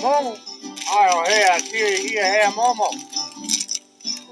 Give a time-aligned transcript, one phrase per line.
[0.00, 0.38] Momo.
[0.96, 2.88] Ayo, hea, tia, hia, hea, momo.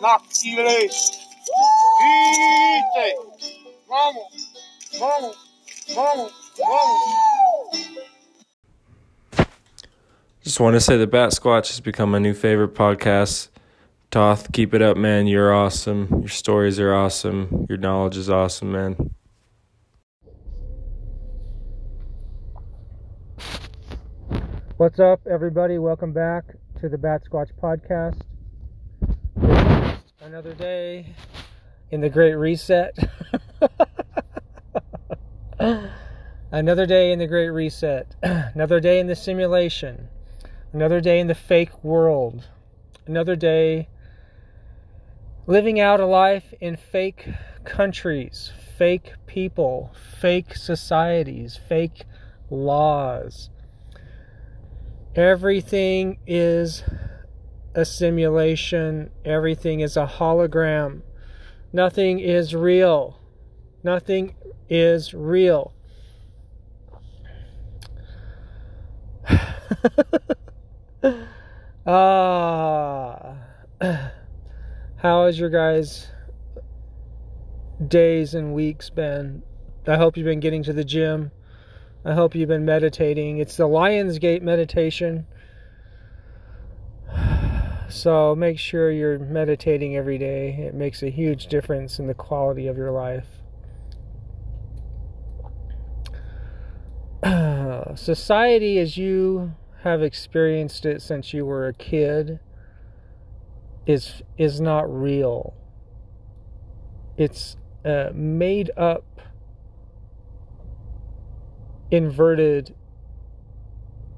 [0.00, 0.90] Nakile.
[2.02, 3.14] Ite.
[3.90, 4.22] Momo.
[5.00, 5.34] Momo.
[5.94, 6.30] Momo.
[6.58, 6.94] Momo.
[10.42, 13.48] Just want to say the Bat Squatch has become my new favorite podcast.
[14.12, 15.26] Toth, keep it up, man.
[15.26, 16.06] You're awesome.
[16.20, 17.66] Your stories are awesome.
[17.68, 19.15] Your knowledge is awesome, man.
[24.78, 25.78] What's up, everybody?
[25.78, 26.44] Welcome back
[26.80, 28.20] to the Bat Squatch podcast.
[30.20, 31.14] Another day
[31.90, 32.94] in the Great Reset.
[36.52, 38.14] Another day in the Great Reset.
[38.22, 40.08] Another day in the simulation.
[40.74, 42.46] Another day in the fake world.
[43.06, 43.88] Another day
[45.46, 47.30] living out a life in fake
[47.64, 52.04] countries, fake people, fake societies, fake
[52.50, 53.48] laws
[55.16, 56.84] Everything is
[57.74, 61.00] a simulation, everything is a hologram.
[61.72, 63.18] Nothing is real.
[63.82, 64.34] Nothing
[64.68, 65.72] is real.
[71.86, 73.36] ah,
[74.96, 76.08] how has your guys'
[77.88, 79.42] days and weeks been?
[79.86, 81.30] I hope you've been getting to the gym.
[82.06, 83.38] I hope you've been meditating.
[83.38, 85.26] It's the Lion's Gate meditation.
[87.88, 90.56] So make sure you're meditating every day.
[90.58, 93.26] It makes a huge difference in the quality of your life.
[97.96, 99.54] Society, as you
[99.84, 102.40] have experienced it since you were a kid,
[103.86, 105.54] is is not real.
[107.16, 109.20] It's uh, made up
[111.90, 112.74] inverted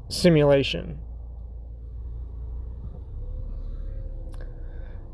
[0.09, 0.99] simulation.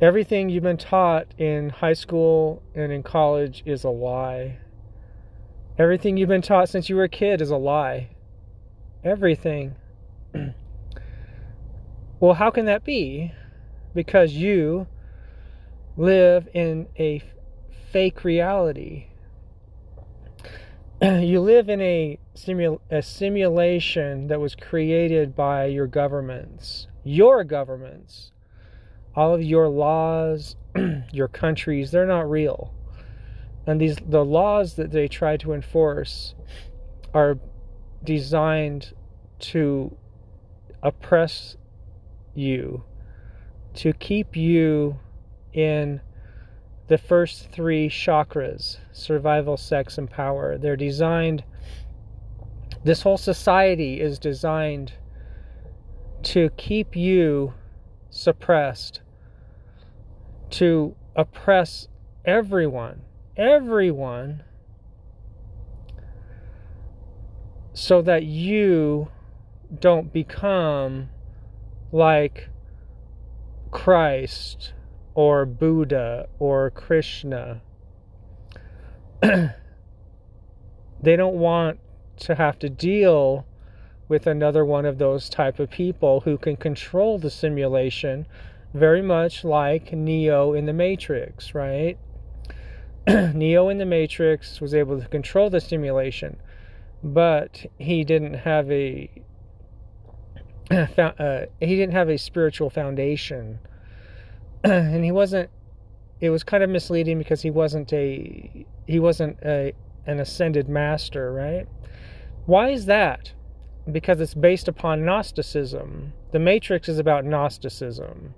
[0.00, 4.58] Everything you've been taught in high school and in college is a lie.
[5.78, 8.10] Everything you've been taught since you were a kid is a lie.
[9.02, 9.76] Everything.
[12.20, 13.32] well, how can that be?
[13.94, 14.86] Because you
[15.96, 17.22] live in a
[17.92, 19.06] fake reality.
[21.02, 28.32] you live in a, simul- a simulation that was created by your governments, your governments,
[29.14, 30.56] all of your laws,
[31.12, 32.74] your countries, they're not real.
[33.66, 36.34] And these the laws that they try to enforce
[37.14, 37.38] are
[38.02, 38.92] designed
[39.38, 39.96] to
[40.82, 41.56] oppress
[42.34, 42.84] you,
[43.74, 44.98] to keep you
[45.52, 46.00] in
[46.88, 50.58] the first three chakras survival, sex, and power.
[50.58, 51.44] They're designed,
[52.82, 54.94] this whole society is designed
[56.22, 57.54] to keep you
[58.10, 59.00] suppressed,
[60.50, 61.88] to oppress
[62.24, 63.02] everyone,
[63.36, 64.42] everyone,
[67.72, 69.08] so that you
[69.80, 71.08] don't become
[71.92, 72.48] like
[73.70, 74.72] Christ
[75.14, 77.60] or Buddha or Krishna.
[79.22, 81.78] they don't want
[82.18, 83.46] to have to deal
[84.08, 88.26] with another one of those type of people who can control the simulation
[88.74, 91.96] very much like Neo in the Matrix, right?
[93.08, 96.36] Neo in the Matrix was able to control the simulation,
[97.02, 99.10] but he didn't have a
[100.70, 103.58] uh, he didn't have a spiritual foundation
[104.64, 105.50] and he wasn't
[106.20, 109.74] it was kind of misleading because he wasn't a he wasn't a
[110.06, 111.68] an ascended master right
[112.46, 113.32] why is that?
[113.90, 116.12] Because it's based upon gnosticism.
[116.32, 118.34] The matrix is about gnosticism.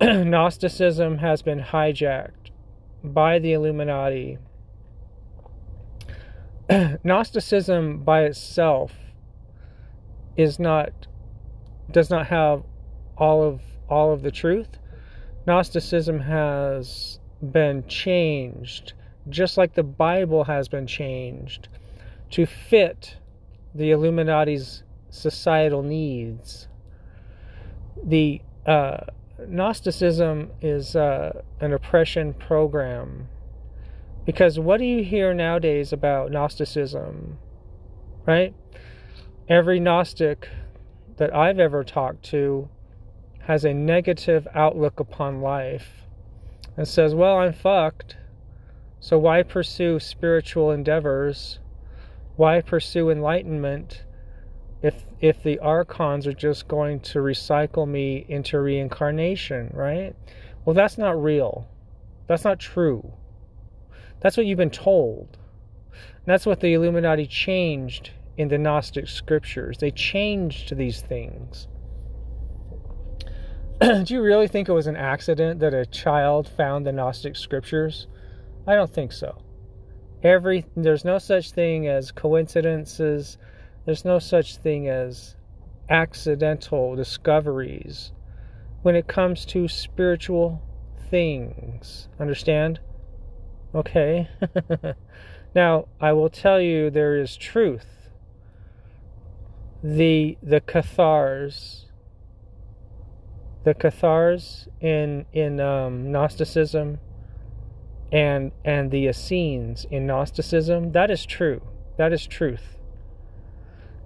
[0.00, 2.50] Gnosticism has been hijacked
[3.04, 4.38] by the illuminati.
[7.04, 8.92] Gnosticism by itself
[10.36, 11.06] is not
[11.90, 12.62] does not have
[13.18, 13.60] all of
[13.90, 14.78] all of the truth.
[15.46, 18.94] Gnosticism has been changed,
[19.28, 21.68] just like the Bible has been changed,
[22.30, 23.16] to fit
[23.74, 26.68] the Illuminati's societal needs.
[28.02, 28.98] The uh,
[29.46, 33.28] Gnosticism is uh, an oppression program.
[34.24, 37.38] Because what do you hear nowadays about Gnosticism?
[38.26, 38.54] Right?
[39.48, 40.48] Every Gnostic
[41.16, 42.68] that I've ever talked to
[43.40, 46.04] has a negative outlook upon life
[46.76, 48.16] and says, Well, I'm fucked,
[49.00, 51.59] so why pursue spiritual endeavors?
[52.40, 54.04] Why pursue enlightenment
[54.80, 60.16] if if the archons are just going to recycle me into reincarnation, right?
[60.64, 61.68] Well, that's not real.
[62.28, 63.12] That's not true.
[64.20, 65.36] That's what you've been told.
[65.90, 69.76] And that's what the Illuminati changed in the Gnostic scriptures.
[69.76, 71.68] They changed these things.
[73.82, 78.06] Do you really think it was an accident that a child found the Gnostic scriptures?
[78.66, 79.42] I don't think so.
[80.22, 83.38] Every there's no such thing as coincidences.
[83.86, 85.36] There's no such thing as
[85.88, 88.12] accidental discoveries
[88.82, 90.62] when it comes to spiritual
[91.10, 92.08] things.
[92.18, 92.80] Understand?
[93.74, 94.28] Okay.
[95.54, 97.86] now, I will tell you there is truth.
[99.82, 101.86] The the Cathars
[103.64, 106.98] the Cathars in in um, Gnosticism
[108.12, 111.62] and and the Essenes in Gnosticism, that is true.
[111.96, 112.76] That is truth.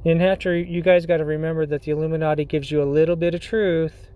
[0.05, 3.35] And after you guys got to remember that the Illuminati gives you a little bit
[3.35, 4.09] of truth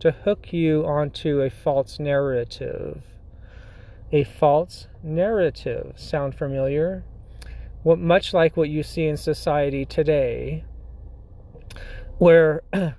[0.00, 3.02] to hook you onto a false narrative.
[4.12, 5.92] A false narrative.
[5.96, 7.04] Sound familiar?
[7.82, 10.64] What much like what you see in society today,
[12.18, 12.62] where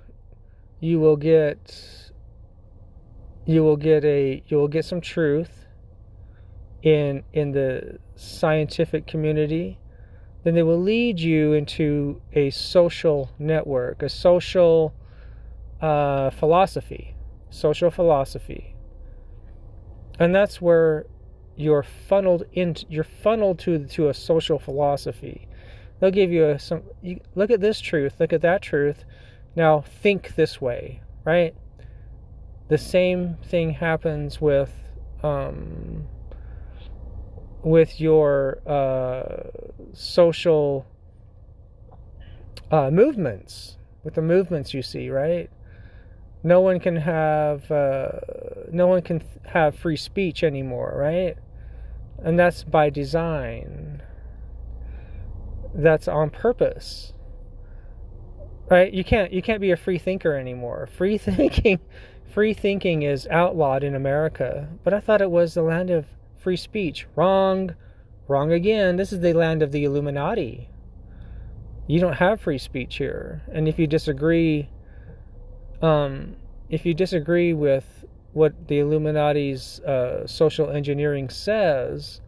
[0.80, 2.10] you will get
[3.44, 5.57] you will get a you will get some truth
[6.82, 9.78] in in the scientific community
[10.44, 14.94] then they will lead you into a social network a social
[15.80, 17.14] uh, philosophy
[17.50, 18.74] social philosophy
[20.18, 21.06] and that's where
[21.56, 25.48] you're funneled into you're funneled to to a social philosophy
[25.98, 29.04] they'll give you a some you, look at this truth look at that truth
[29.58, 31.54] now think this way, right?
[32.68, 34.72] The same thing happens with
[35.22, 36.06] um,
[37.62, 39.50] with your uh,
[39.92, 40.86] social
[42.70, 45.50] uh, movements, with the movements you see, right?
[46.42, 48.10] No one can have uh,
[48.70, 51.36] no one can have free speech anymore, right?
[52.22, 54.02] And that's by design.
[55.74, 57.12] That's on purpose
[58.70, 61.78] right you can't you can't be a free thinker anymore free thinking
[62.32, 66.06] free thinking is outlawed in america but i thought it was the land of
[66.48, 67.06] free speech.
[67.14, 67.74] Wrong.
[68.26, 68.96] Wrong again.
[68.96, 70.70] This is the land of the illuminati.
[71.86, 73.42] You don't have free speech here.
[73.52, 74.70] And if you disagree
[75.82, 76.36] um
[76.70, 82.22] if you disagree with what the illuminati's uh, social engineering says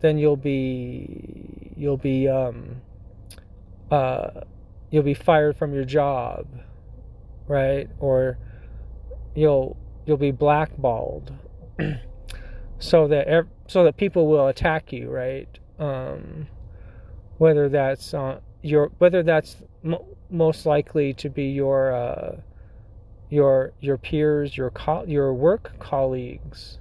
[0.00, 2.80] then you'll be you'll be um
[3.90, 4.42] uh
[4.92, 6.46] you'll be fired from your job,
[7.48, 7.88] right?
[7.98, 8.38] Or
[9.34, 9.76] you'll
[10.06, 11.32] you'll be blackballed,
[12.78, 15.48] so that so that people will attack you, right?
[15.78, 16.46] Um,
[17.38, 19.56] whether that's uh, your whether that's
[20.30, 22.36] most likely to be your uh,
[23.30, 26.78] your your peers, your co- your work colleagues.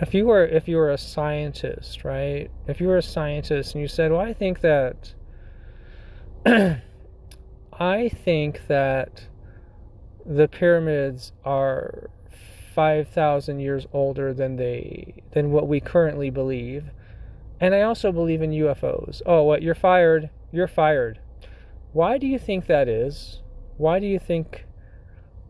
[0.00, 2.50] If you were if you were a scientist, right?
[2.66, 5.14] If you were a scientist and you said, "Well, I think that."
[7.80, 9.28] I think that
[10.26, 12.10] the pyramids are
[12.78, 16.84] 5,000 years older than they than what we currently believe.
[17.60, 19.20] And I also believe in UFOs.
[19.26, 20.30] Oh, what you're fired.
[20.52, 21.18] You're fired.
[21.92, 23.42] Why do you think that is?
[23.78, 24.64] Why do you think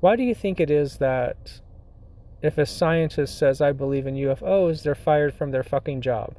[0.00, 1.60] why do you think it is that
[2.40, 6.34] if a scientist says I believe in UFOs, they're fired from their fucking job?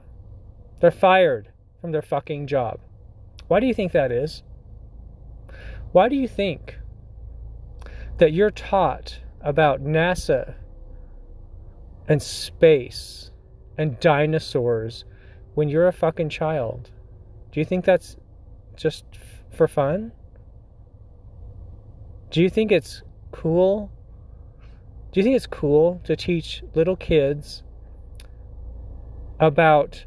[0.79, 2.79] They're fired from their fucking job.
[3.47, 4.41] Why do you think that is?
[5.91, 6.79] Why do you think
[8.17, 10.55] that you're taught about NASA
[12.09, 13.31] and space
[13.77, 15.05] and dinosaurs
[15.53, 16.91] when you're a fucking child?
[17.51, 18.17] Do you think that's
[18.75, 20.11] just f- for fun?
[22.31, 23.01] Do you think it's
[23.31, 23.91] cool?
[25.11, 27.63] Do you think it's cool to teach little kids
[29.39, 30.05] about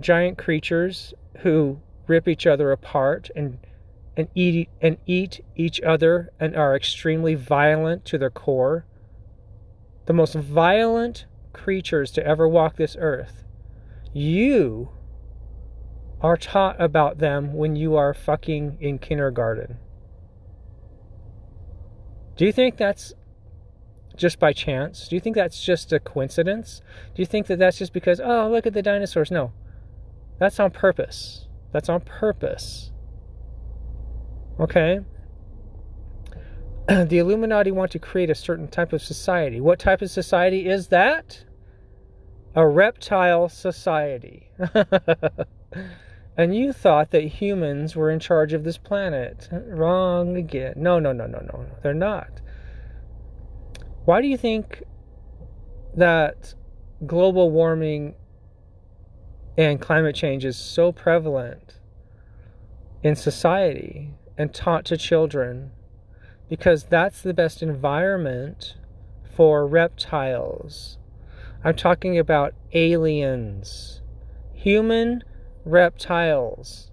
[0.00, 3.58] giant creatures who rip each other apart and
[4.16, 8.86] and eat and eat each other and are extremely violent to their core.
[10.06, 13.44] The most violent creatures to ever walk this earth.
[14.12, 14.90] You
[16.20, 19.78] are taught about them when you are fucking in kindergarten.
[22.36, 23.12] Do you think that's
[24.16, 25.08] just by chance?
[25.08, 26.80] Do you think that's just a coincidence?
[27.14, 29.30] Do you think that that's just because, oh, look at the dinosaurs?
[29.30, 29.52] No.
[30.38, 31.48] That's on purpose.
[31.72, 32.92] That's on purpose.
[34.60, 35.00] Okay?
[37.08, 39.60] the Illuminati want to create a certain type of society.
[39.60, 41.44] What type of society is that?
[42.54, 44.50] A reptile society.
[46.38, 49.48] And you thought that humans were in charge of this planet.
[49.50, 50.74] Wrong again.
[50.76, 51.66] No, no, no, no, no.
[51.82, 52.42] They're not.
[54.04, 54.82] Why do you think
[55.96, 56.54] that
[57.06, 58.14] global warming
[59.56, 61.78] and climate change is so prevalent
[63.02, 65.70] in society and taught to children?
[66.48, 68.76] Because that's the best environment
[69.34, 70.98] for reptiles.
[71.64, 74.00] I'm talking about aliens,
[74.52, 75.24] human
[75.64, 76.90] reptiles,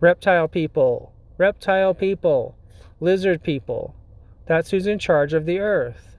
[0.00, 2.56] reptile people, reptile people,
[3.00, 3.94] lizard people.
[4.46, 6.16] That's who's in charge of the earth.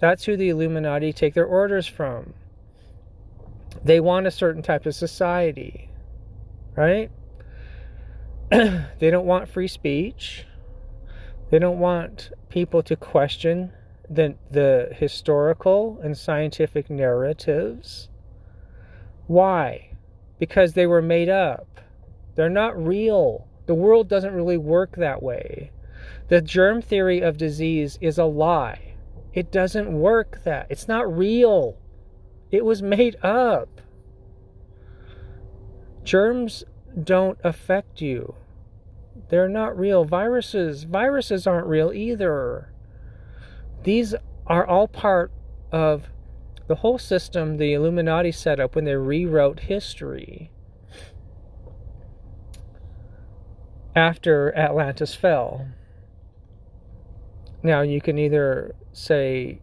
[0.00, 2.34] That's who the Illuminati take their orders from.
[3.82, 5.90] They want a certain type of society,
[6.76, 7.10] right?
[8.50, 10.46] they don't want free speech.
[11.54, 13.70] They don't want people to question
[14.10, 18.08] the, the historical and scientific narratives.
[19.28, 19.90] Why?
[20.40, 21.80] Because they were made up.
[22.34, 23.46] They're not real.
[23.66, 25.70] The world doesn't really work that way.
[26.26, 28.96] The germ theory of disease is a lie.
[29.32, 30.66] It doesn't work that.
[30.70, 31.78] It's not real.
[32.50, 33.80] It was made up.
[36.02, 36.64] Germs
[37.00, 38.34] don't affect you.
[39.28, 40.04] They're not real.
[40.04, 42.70] Viruses, viruses aren't real either.
[43.82, 44.14] These
[44.46, 45.32] are all part
[45.72, 46.08] of
[46.66, 50.50] the whole system the Illuminati set up when they rewrote history
[53.94, 55.68] after Atlantis fell.
[57.62, 59.60] Now, you can either say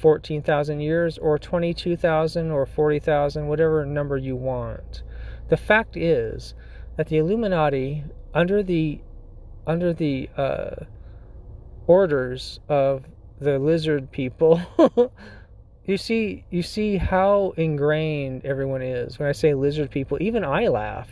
[0.00, 5.02] 14,000 years or 22,000 or 40,000, whatever number you want.
[5.48, 6.54] The fact is
[6.96, 9.00] that the Illuminati, under the
[9.66, 10.84] under the uh,
[11.86, 13.04] orders of
[13.40, 14.60] the lizard people,
[15.86, 19.18] you see you see how ingrained everyone is.
[19.18, 21.08] When I say lizard people, even I laugh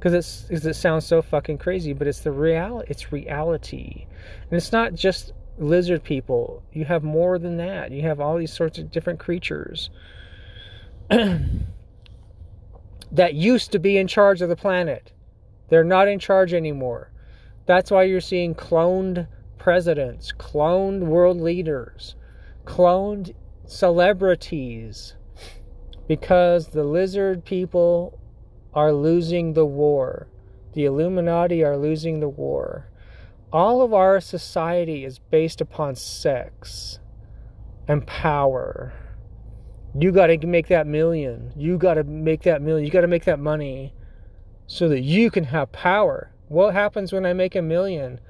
[0.00, 2.90] because it's because it sounds so fucking crazy, but it's the reality.
[2.90, 4.06] It's reality,
[4.50, 6.62] and it's not just lizard people.
[6.72, 7.92] You have more than that.
[7.92, 9.90] You have all these sorts of different creatures
[11.10, 11.34] that
[13.34, 15.12] used to be in charge of the planet.
[15.70, 17.10] They're not in charge anymore.
[17.64, 22.16] That's why you're seeing cloned presidents, cloned world leaders,
[22.64, 23.34] cloned
[23.66, 25.14] celebrities,
[26.08, 28.18] because the lizard people
[28.74, 30.26] are losing the war.
[30.72, 32.90] The Illuminati are losing the war.
[33.52, 36.98] All of our society is based upon sex
[37.86, 38.92] and power.
[39.98, 41.52] You got to make that million.
[41.56, 42.84] You got to make that million.
[42.84, 43.92] You got to make that money
[44.70, 46.30] so that you can have power.
[46.46, 48.20] What happens when I make a million?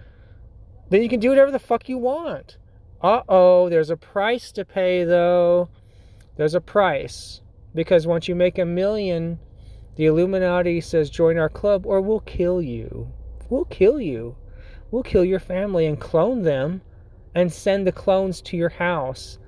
[0.89, 2.57] Then you can do whatever the fuck you want.
[3.03, 5.69] Uh oh, there's a price to pay though.
[6.39, 7.43] There's a price.
[7.75, 9.39] Because once you make a million,
[9.97, 13.13] the Illuminati says, join our club or we'll kill you.
[13.51, 14.35] We'll kill you.
[14.91, 16.81] We'll kill your family and clone them
[17.35, 19.39] and send the clones to your house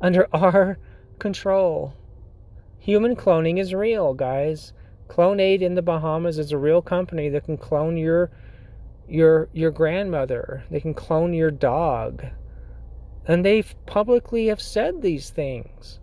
[0.00, 0.78] under our
[1.18, 1.94] control.
[2.78, 4.72] Human cloning is real, guys.
[5.08, 8.30] Clonaid in the Bahamas is a real company that can clone your
[9.08, 10.64] your your grandmother.
[10.70, 12.26] They can clone your dog.
[13.26, 15.98] And they publicly have said these things.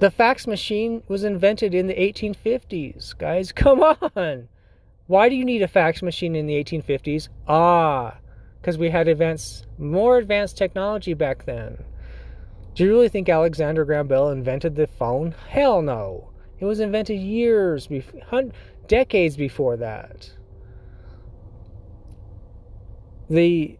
[0.00, 3.16] The fax machine was invented in the 1850s.
[3.18, 4.48] Guys, come on.
[5.06, 7.28] Why do you need a fax machine in the 1850s?
[7.48, 8.18] Ah,
[8.60, 11.82] because we had advanced, more advanced technology back then.
[12.74, 15.34] Do you really think Alexander Graham Bell invented the phone?
[15.48, 16.27] Hell no.
[16.60, 18.20] It was invented years, before,
[18.86, 20.32] decades before that.
[23.30, 23.78] The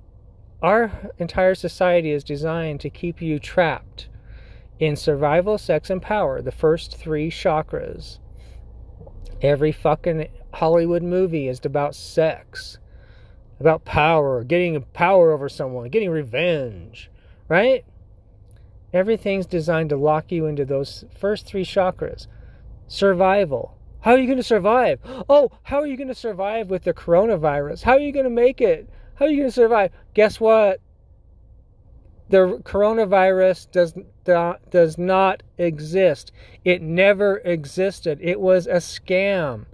[0.60, 4.08] our entire society is designed to keep you trapped
[4.78, 8.18] in survival, sex, and power, the first three chakras.
[9.40, 12.78] Every fucking Hollywood movie is about sex,
[13.60, 17.10] about power, getting power over someone, getting revenge,
[17.48, 17.84] right?
[18.92, 22.26] Everything's designed to lock you into those first three chakras.
[22.88, 23.76] Survival.
[24.00, 25.00] How are you going to survive?
[25.28, 27.82] Oh, how are you going to survive with the coronavirus?
[27.82, 28.88] How are you going to make it?
[29.14, 29.92] How are you going to survive?
[30.14, 30.80] Guess what?
[32.28, 33.94] the coronavirus does
[34.26, 36.32] not, does not exist.
[36.64, 38.18] It never existed.
[38.20, 39.64] It was a scam.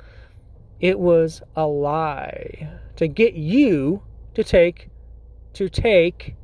[0.81, 4.03] It was a lie to get you
[4.35, 4.91] to take
[5.55, 6.35] to take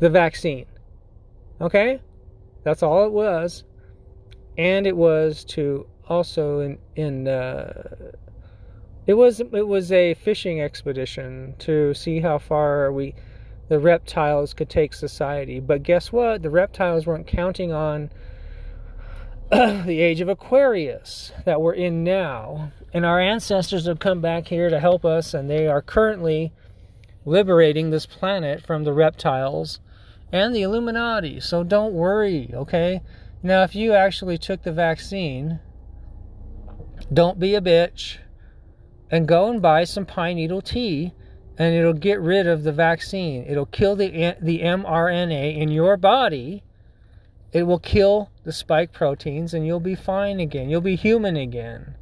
[0.00, 0.66] the vaccine.
[1.60, 2.00] Okay?
[2.64, 3.64] That's all it was.
[4.58, 8.12] And it was to also in in uh,
[9.06, 13.14] it was it was a fishing expedition to see how far we
[13.68, 15.58] the reptiles could take society.
[15.58, 16.42] But guess what?
[16.42, 18.10] The reptiles weren't counting on
[19.50, 22.72] the age of Aquarius that we're in now.
[22.92, 26.52] And our ancestors have come back here to help us, and they are currently
[27.24, 29.80] liberating this planet from the reptiles
[30.30, 31.40] and the Illuminati.
[31.40, 33.00] So don't worry, okay?
[33.42, 35.60] Now, if you actually took the vaccine,
[37.12, 38.18] don't be a bitch
[39.10, 41.12] and go and buy some pine needle tea
[41.58, 43.44] and it'll get rid of the vaccine.
[43.46, 46.62] It'll kill the the mRNA in your body.
[47.52, 50.70] It will kill the spike proteins and you'll be fine again.
[50.70, 51.96] You'll be human again.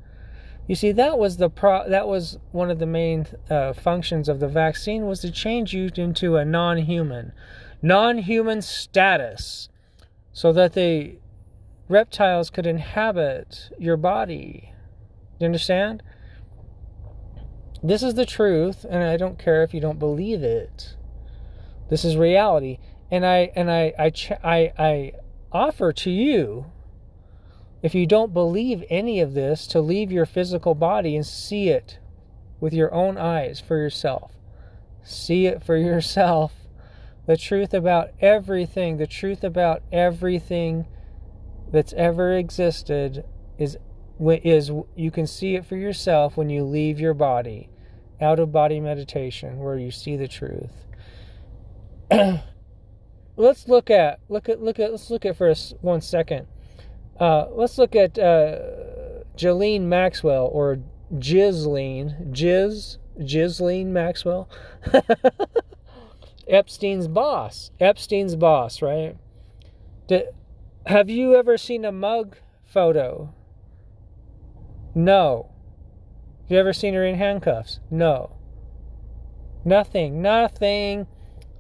[0.69, 4.39] You see that was the pro- that was one of the main uh, functions of
[4.39, 7.33] the vaccine was to change you into a non-human,
[7.83, 9.69] non-human status
[10.33, 11.17] so that the
[11.91, 14.73] reptiles could inhabit your body.
[15.39, 16.03] You understand?
[17.83, 20.97] This is the truth, and I don't care if you don't believe it.
[21.89, 22.79] This is reality,
[23.11, 24.13] and I and I I
[24.45, 25.13] I, I
[25.51, 26.67] offer to you,
[27.83, 31.99] if you don't believe any of this, to leave your physical body and see it
[32.61, 34.33] with your own eyes for yourself.
[35.03, 36.53] See it for yourself.
[37.27, 40.87] The truth about everything, the truth about everything
[41.71, 43.25] that's ever existed
[43.59, 43.79] is
[44.21, 47.71] is you can see it for yourself when you leave your body
[48.21, 50.73] out of body meditation where you see the truth.
[53.37, 56.47] Let's look at look at look at let's look at for a, one second.
[57.19, 58.59] Uh, let's look at uh,
[59.37, 60.79] Ghislaine Maxwell or
[61.19, 64.51] Ghislaine Giz Ghislaine Maxwell.
[66.49, 69.17] Epstein's boss Epstein's boss right
[70.87, 73.35] have you ever seen a mug photo
[74.95, 75.51] no.
[76.49, 77.81] You ever seen her in handcuffs?
[77.91, 78.37] No.
[79.65, 80.21] Nothing.
[80.21, 81.07] Nothing.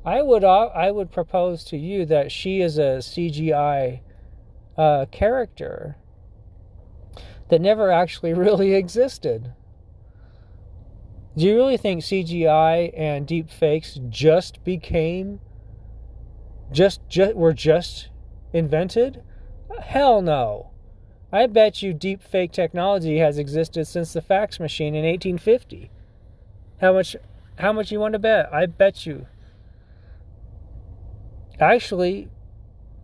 [0.04, 4.00] I would I would propose to you that she is a CGI
[4.76, 5.96] uh, character
[7.50, 9.52] that never actually really existed.
[11.36, 15.40] Do you really think CGI and deep fakes just became
[16.72, 18.09] just just were just
[18.52, 19.22] invented?
[19.82, 20.70] Hell no.
[21.32, 25.90] I bet you deep fake technology has existed since the fax machine in 1850.
[26.80, 27.14] How much
[27.58, 28.52] how much you want to bet?
[28.52, 29.26] I bet you.
[31.60, 32.30] Actually,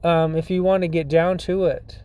[0.02, 2.02] um, if you want to get down to it,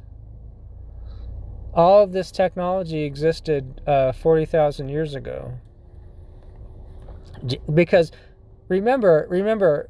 [1.73, 5.53] all of this technology existed uh, 40,000 years ago.
[7.73, 8.11] Because
[8.67, 9.89] remember, remember,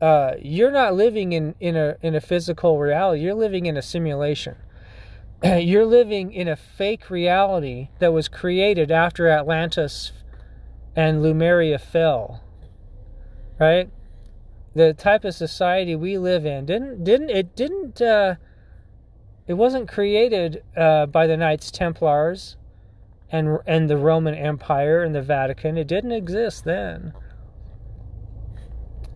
[0.00, 3.22] uh, you're not living in, in a in a physical reality.
[3.22, 4.56] You're living in a simulation.
[5.44, 10.12] you're living in a fake reality that was created after Atlantis
[10.94, 12.42] and Lemuria fell.
[13.58, 13.90] Right?
[14.74, 18.34] The type of society we live in didn't didn't it didn't uh,
[19.46, 22.56] it wasn't created uh, by the Knights Templars
[23.30, 25.78] and and the Roman Empire and the Vatican.
[25.78, 27.14] It didn't exist then.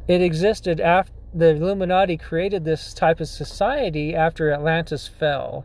[0.09, 5.65] It existed after the Illuminati created this type of society after Atlantis fell.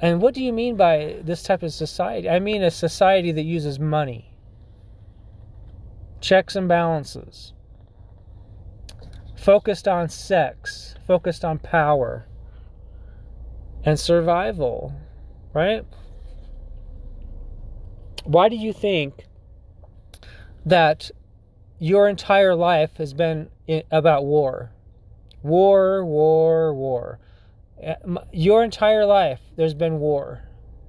[0.00, 2.28] And what do you mean by this type of society?
[2.28, 4.36] I mean a society that uses money,
[6.20, 7.52] checks and balances,
[9.36, 12.26] focused on sex, focused on power,
[13.84, 14.92] and survival,
[15.52, 15.84] right?
[18.24, 19.26] Why do you think
[20.66, 21.10] that
[21.78, 23.48] your entire life has been
[23.90, 24.72] about war?
[25.42, 27.18] War, war, war.
[28.32, 30.42] Your entire life, there's been war.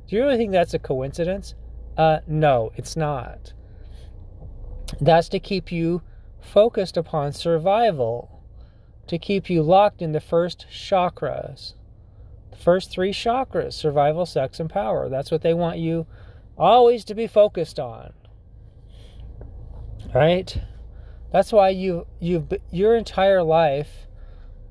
[0.07, 1.55] Do you really think that's a coincidence?
[1.97, 3.53] Uh, no, it's not.
[5.01, 6.01] That's to keep you
[6.39, 8.43] focused upon survival,
[9.07, 11.73] to keep you locked in the first chakras.
[12.51, 15.09] The first three chakras survival, sex, and power.
[15.09, 16.05] That's what they want you
[16.57, 18.13] always to be focused on.
[20.13, 20.61] Right?
[21.35, 24.07] That's why you you've your entire life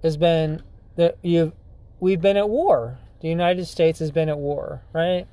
[0.03, 0.63] has been
[0.97, 1.53] that you've
[2.01, 2.97] we've been at war.
[3.21, 5.27] The United States has been at war, right?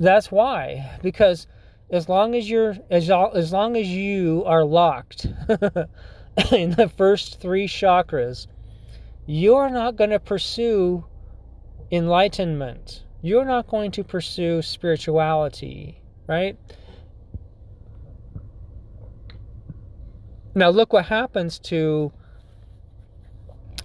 [0.00, 0.98] That's why.
[1.02, 1.46] Because
[1.90, 5.26] as long as you're as, as long as you are locked
[6.52, 8.46] in the first three chakras,
[9.26, 11.04] you're not going to pursue
[11.92, 13.02] enlightenment.
[13.20, 16.56] You're not going to pursue spirituality, right?
[20.56, 22.12] Now look what happens to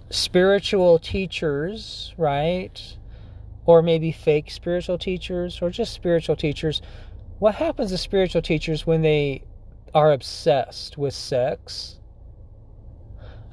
[0.08, 2.96] spiritual teachers, right?
[3.66, 6.80] Or maybe fake spiritual teachers or just spiritual teachers.
[7.40, 9.42] What happens to spiritual teachers when they
[9.92, 12.00] are obsessed with sex?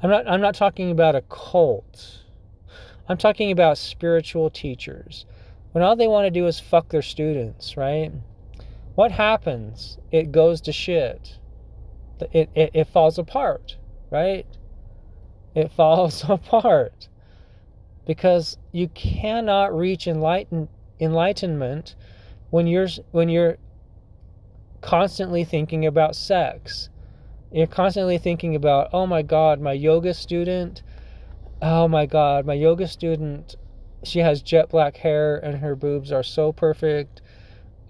[0.02, 2.22] I'm not I'm not talking about a cult.
[3.06, 5.26] I'm talking about spiritual teachers.
[5.72, 8.12] When all they want to do is fuck their students, right?
[8.94, 9.98] What happens?
[10.10, 11.36] It goes to shit.
[12.32, 13.76] It, it, it falls apart,
[14.10, 14.46] right?
[15.54, 17.08] It falls apart.
[18.06, 21.94] Because you cannot reach enlighten, enlightenment
[22.50, 23.58] when you're when you're
[24.80, 26.88] constantly thinking about sex.
[27.52, 30.82] You're constantly thinking about, oh my god, my yoga student,
[31.60, 33.56] oh my god, my yoga student,
[34.04, 37.20] she has jet black hair and her boobs are so perfect.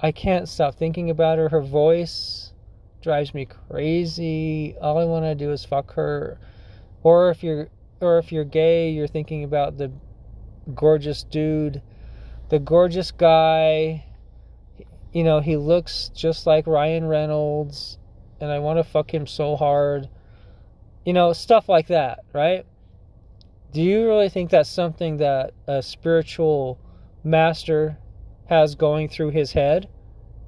[0.01, 1.51] I can't stop thinking about her.
[1.51, 2.50] Her voice
[3.03, 4.77] drives me crazy.
[4.81, 6.39] All I want to do is fuck her.
[7.03, 7.69] Or if you're
[8.01, 9.91] or if you're gay, you're thinking about the
[10.75, 11.83] gorgeous dude,
[12.49, 14.05] the gorgeous guy
[15.13, 17.99] you know, he looks just like Ryan Reynolds,
[18.41, 20.09] and I want to fuck him so hard.
[21.05, 22.65] You know, stuff like that, right?
[23.73, 26.79] Do you really think that's something that a spiritual
[27.25, 27.99] master
[28.47, 29.89] has going through his head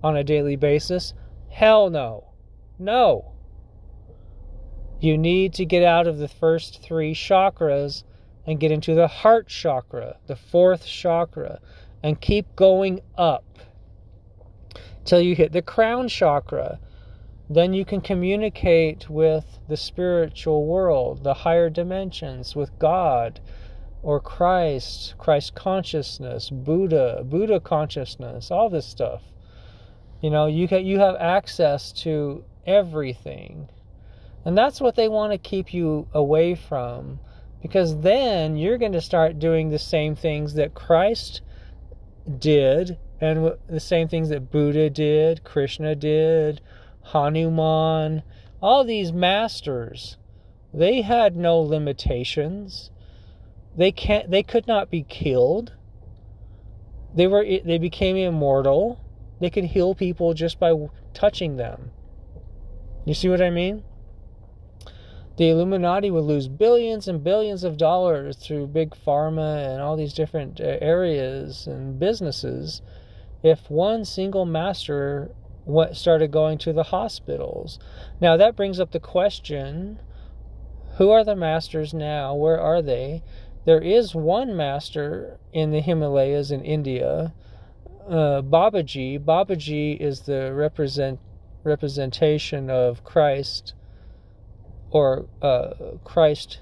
[0.02, 1.14] on a daily basis?
[1.50, 2.24] Hell no.
[2.82, 3.32] No.
[4.98, 8.02] You need to get out of the first three chakras
[8.44, 11.60] and get into the heart chakra, the fourth chakra,
[12.02, 13.58] and keep going up
[15.04, 16.80] till you hit the crown chakra.
[17.48, 23.40] Then you can communicate with the spiritual world, the higher dimensions, with God
[24.02, 29.22] or Christ, Christ consciousness, Buddha, Buddha consciousness, all this stuff.
[30.20, 33.68] You know, you can, you have access to everything.
[34.44, 37.20] And that's what they want to keep you away from
[37.62, 41.40] because then you're going to start doing the same things that Christ
[42.38, 46.60] did and the same things that Buddha did, Krishna did,
[47.02, 48.24] Hanuman,
[48.60, 50.16] all these masters,
[50.74, 52.90] they had no limitations.
[53.76, 55.72] They can't they could not be killed.
[57.14, 59.00] They were they became immortal.
[59.40, 60.72] They could heal people just by
[61.14, 61.90] touching them.
[63.04, 63.82] You see what I mean?
[65.36, 70.12] the Illuminati would lose billions and billions of dollars through big pharma and all these
[70.12, 72.82] different uh, areas and businesses
[73.42, 75.30] if one single master
[75.92, 77.78] started going to the hospitals.
[78.20, 79.98] Now that brings up the question
[80.96, 82.34] who are the masters now?
[82.34, 83.22] Where are they?
[83.64, 87.32] There is one master in the Himalayas in India,
[88.06, 89.18] uh, Babaji.
[89.24, 91.18] Babaji is the represent
[91.64, 93.74] representation of Christ
[94.90, 95.70] or uh,
[96.04, 96.60] Christ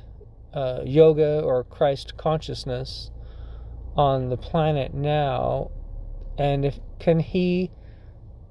[0.55, 3.11] uh, yoga or Christ consciousness
[3.97, 5.71] on the planet now.
[6.39, 7.71] And if can he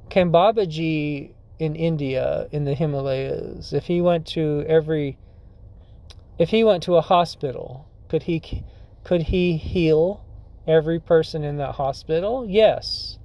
[0.10, 5.18] can Babaji in India in the Himalayas if he went to every
[6.38, 8.64] if he went to a hospital could he
[9.04, 10.26] could he heal
[10.68, 12.46] every person in that hospital?
[12.48, 13.19] Yes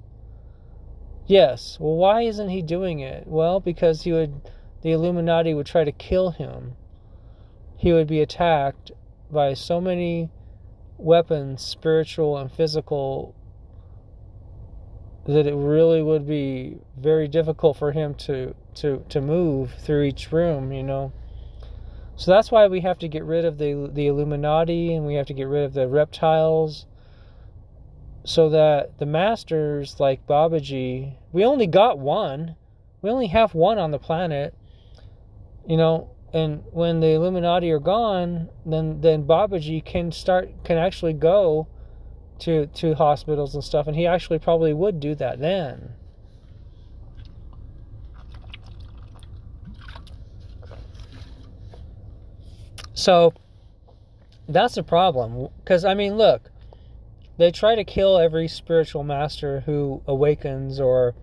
[1.27, 1.77] yes.
[1.79, 3.27] Well why isn't he doing it?
[3.27, 4.41] Well because he would
[4.81, 6.73] the Illuminati would try to kill him.
[7.77, 8.91] He would be attacked
[9.31, 10.29] by so many
[10.97, 13.35] weapons spiritual and physical
[15.25, 20.31] that it really would be very difficult for him to to to move through each
[20.31, 21.11] room you know?
[22.15, 25.25] So that's why we have to get rid of the the illuminati and we have
[25.27, 26.85] to get rid of the reptiles
[28.25, 32.55] so that the masters like babaji we only got one.
[33.01, 34.53] We only have one on the planet
[35.67, 41.13] you know and when the illuminati are gone then then babaji can start can actually
[41.13, 41.67] go
[42.39, 45.93] to to hospitals and stuff and he actually probably would do that then.
[52.93, 53.33] So
[54.47, 56.51] that's a problem because i mean look
[57.37, 61.15] they try to kill every spiritual master who awakens or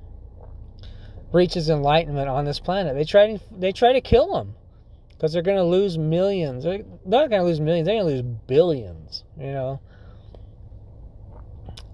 [1.33, 2.95] reaches enlightenment on this planet.
[2.95, 4.55] They try to they try to kill them
[5.11, 6.65] because they're going to lose millions.
[6.65, 9.81] They're not going to lose millions they're going to lose billions you know?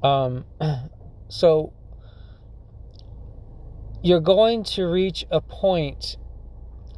[0.02, 0.44] Um,
[1.28, 1.72] so
[4.02, 6.16] you're going to reach a point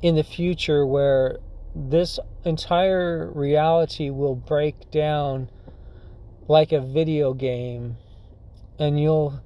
[0.02, 1.38] in the future where
[1.74, 5.50] this entire reality will break down
[6.50, 7.96] like a video game
[8.76, 9.40] and you'll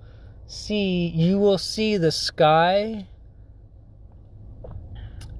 [0.46, 3.06] see you will see the sky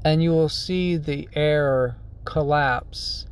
[0.04, 1.96] and you will see the air
[2.26, 3.24] collapse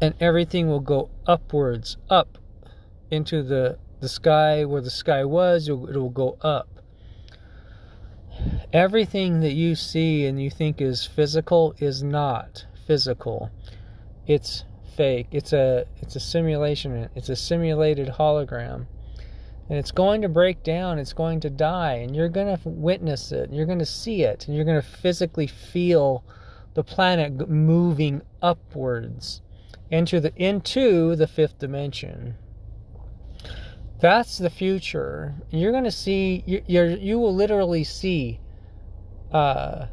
[0.00, 2.36] and everything will go upwards up
[3.12, 6.80] into the, the sky where the sky was, it will go up.
[8.72, 13.50] Everything that you see and you think is physical is not physical.
[14.26, 14.64] It's
[14.96, 15.28] fake.
[15.32, 17.08] It's a it's a simulation.
[17.14, 18.86] It's a simulated hologram.
[19.68, 23.30] And it's going to break down, it's going to die, and you're going to witness
[23.30, 26.24] it, you're going to see it, and you're going to physically feel
[26.74, 29.42] the planet moving upwards
[29.90, 32.34] into the into the fifth dimension.
[34.00, 35.34] That's the future.
[35.50, 38.40] You're going to see you you're, you will literally see
[39.32, 39.86] uh,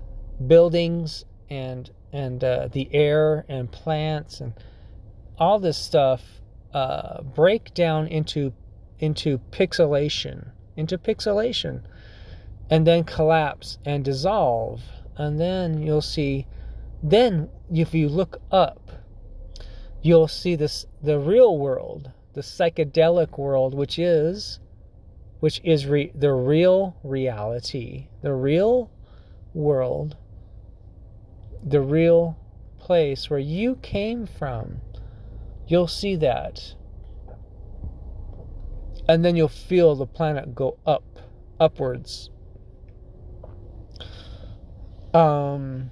[0.48, 4.54] buildings and and uh, the air and plants and
[5.40, 6.42] all this stuff
[6.74, 8.54] uh, break down into
[9.00, 11.82] into pixelation, into pixelation,
[12.70, 14.82] and then collapse and dissolve,
[15.16, 16.48] and then you'll see.
[17.04, 18.92] Then, if you look up,
[20.02, 24.60] you'll see this the real world, the psychedelic world, which is,
[25.40, 28.90] which is re, the real reality, the real
[29.54, 30.18] world,
[31.64, 32.38] the real
[32.80, 34.82] place where you came from.
[35.68, 36.76] You'll see that
[39.08, 41.04] and then you'll feel the planet go up,
[41.60, 42.30] upwards.
[45.14, 45.92] Um,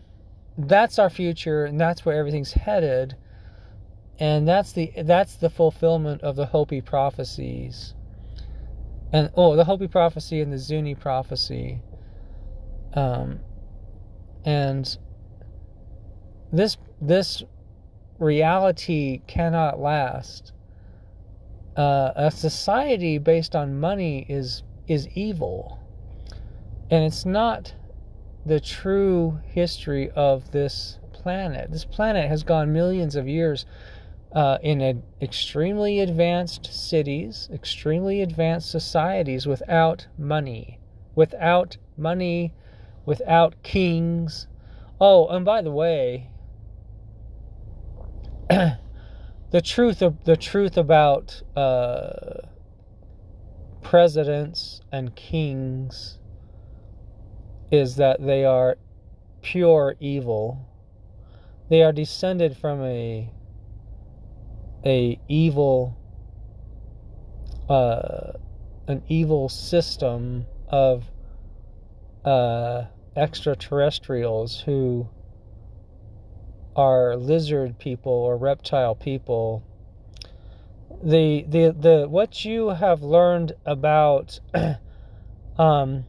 [0.58, 3.16] that's our future, and that's where everything's headed,
[4.20, 7.96] and that's the that's the fulfillment of the Hopi prophecies,
[9.14, 11.82] and oh, the Hopi prophecy and the Zuni prophecy.
[12.94, 13.40] Um,
[14.46, 14.98] and
[16.52, 17.44] this this
[18.20, 20.54] reality cannot last
[21.76, 25.80] uh, a society based on money is is evil,
[26.90, 27.74] and it's not
[28.46, 31.72] the true history of this planet.
[31.72, 33.66] This planet has gone millions of years
[34.32, 40.80] uh, in a, extremely advanced cities, extremely advanced societies without money,
[41.16, 42.54] without money,
[43.06, 44.48] without kings.
[45.02, 46.30] Oh, and by the way.
[48.50, 52.42] the truth of the truth about uh,
[53.82, 56.20] presidents and kings
[57.72, 58.78] is that they are
[59.42, 60.68] pure evil.
[61.70, 63.32] They are descended from a
[64.86, 65.98] a evil
[67.68, 68.34] uh,
[68.88, 71.04] an evil system of
[72.24, 72.84] uh,
[73.16, 75.10] extraterrestrials who
[76.76, 79.64] are lizard people or reptile people
[81.04, 84.40] the the the what you have learned about
[85.58, 86.06] um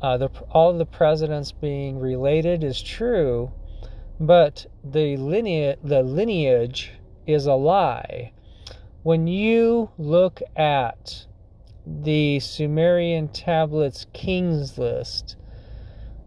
[0.00, 3.50] uh, the all the presidents being related is true
[4.20, 6.92] but the lineage the lineage
[7.26, 8.32] is a lie.
[9.02, 11.26] When you look at
[11.86, 15.36] the Sumerian tablets kings list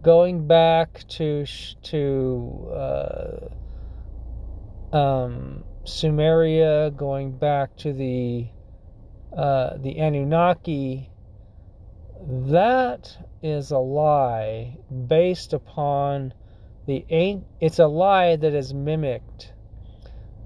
[0.01, 1.45] going back to
[1.83, 3.49] to uh,
[4.95, 8.47] um, Sumeria, going back to the
[9.35, 11.09] uh, the Anunnaki,
[12.27, 16.33] that is a lie based upon
[16.87, 17.05] the
[17.59, 19.53] it's a lie that is mimicked.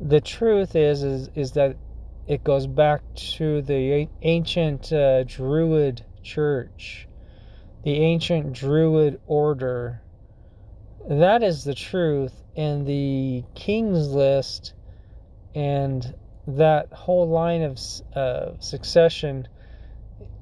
[0.02, 1.78] The truth is is is that
[2.28, 7.08] it goes back to the ancient uh, Druid church
[7.86, 10.02] the ancient Druid order.
[11.08, 14.74] That is the truth, and the King's List
[15.54, 16.15] and
[16.48, 17.80] that whole line of
[18.15, 19.48] uh, succession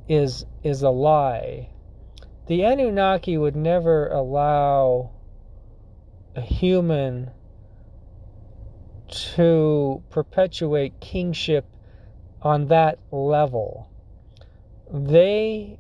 [0.08, 1.69] is is a lie.
[2.47, 5.12] The Anunnaki would never allow
[6.36, 7.32] a human
[9.36, 11.65] to perpetuate kingship
[12.41, 13.89] on that level.
[14.91, 15.77] They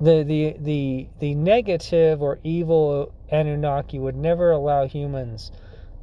[0.00, 5.52] the the the the negative or evil Anunnaki would never allow humans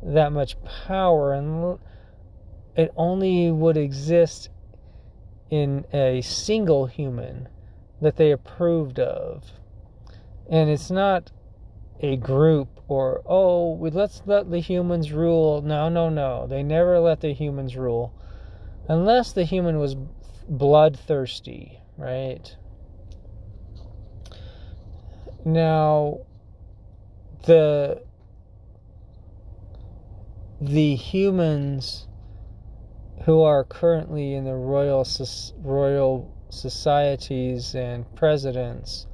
[0.03, 1.79] that much power, and
[2.75, 4.49] it only would exist
[5.49, 7.49] in a single human
[7.99, 9.51] that they approved of,
[10.47, 11.31] and it's not
[11.99, 15.61] a group or oh let's let the humans rule.
[15.63, 16.45] No, no, no.
[16.45, 18.13] They never let the humans rule,
[18.87, 19.95] unless the human was
[20.47, 22.55] bloodthirsty, right?
[25.47, 26.25] Now,
[27.45, 28.01] the
[30.59, 32.05] the humans
[33.23, 35.07] who are currently in the royal
[35.63, 39.07] royal societies and presidents,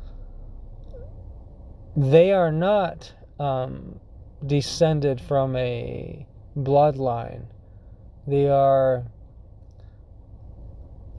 [1.95, 3.99] they are not um,
[4.43, 6.25] descended from a
[6.57, 7.45] bloodline.
[8.25, 9.03] They are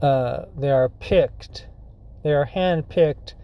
[0.01, 1.67] uh, they are picked.
[2.21, 3.35] They are handpicked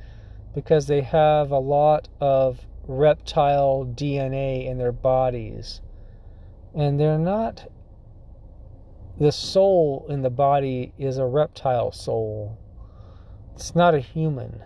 [0.53, 5.81] because they have a lot of reptile DNA in their bodies.
[6.73, 7.69] And they're not
[9.19, 12.57] the soul in the body is a reptile soul.
[13.53, 14.63] It's not a human.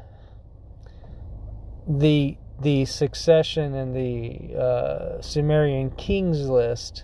[1.87, 7.03] The the succession and the uh, Sumerian kings list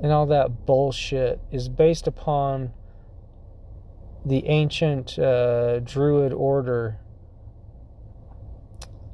[0.00, 2.72] and all that bullshit is based upon
[4.24, 7.00] the ancient uh, Druid order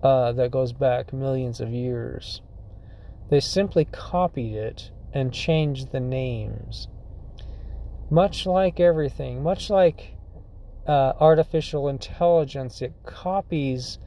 [0.02, 2.42] uh, that goes back millions of years.
[3.30, 6.88] They simply copied it and changed the names.
[8.10, 10.16] Much like everything, much like
[10.86, 13.98] uh, artificial intelligence, it copies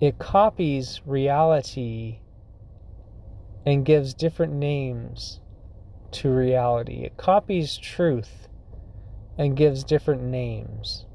[0.00, 2.18] it copies reality
[3.64, 5.40] and gives different names
[6.10, 7.04] to reality.
[7.04, 8.48] It copies truth
[9.38, 11.06] and gives different names.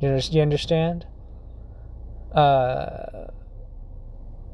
[0.00, 0.08] You
[0.42, 1.06] understand?
[2.34, 3.28] Uh,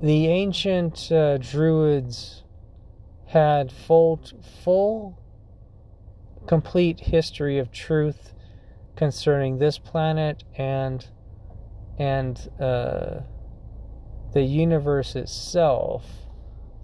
[0.03, 2.43] the ancient uh, Druids
[3.27, 4.21] had full,
[4.63, 5.19] full,
[6.47, 8.35] complete history of truth
[8.97, 11.07] concerning this planet and
[11.99, 13.21] and uh,
[14.33, 16.05] the universe itself,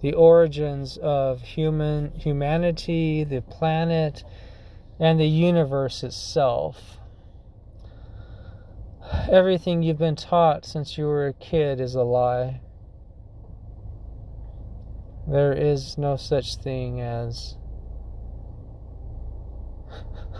[0.01, 4.23] the origins of human humanity, the planet,
[4.99, 6.99] and the universe itself.
[9.31, 12.61] Everything you've been taught since you were a kid is a lie.
[15.27, 17.55] There is no such thing as.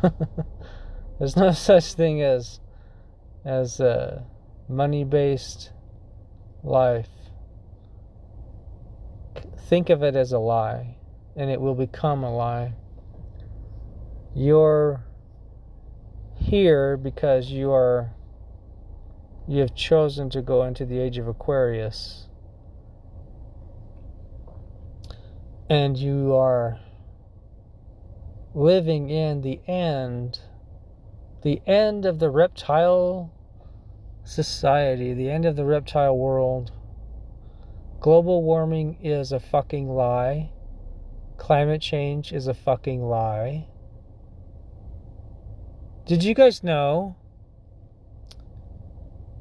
[1.19, 2.59] There's no such thing as
[3.45, 4.25] as a
[4.67, 5.71] money-based
[6.63, 7.09] life.
[9.57, 10.95] Think of it as a lie,
[11.35, 12.73] and it will become a lie.
[14.35, 15.03] You're
[16.35, 18.13] here because you are
[19.47, 22.27] you have chosen to go into the age of Aquarius.
[25.69, 26.79] And you are
[28.53, 30.39] living in the end,
[31.43, 33.31] the end of the reptile
[34.23, 36.71] society, the end of the reptile world.
[38.01, 40.51] Global warming is a fucking lie.
[41.37, 43.67] Climate change is a fucking lie.
[46.05, 47.15] Did you guys know?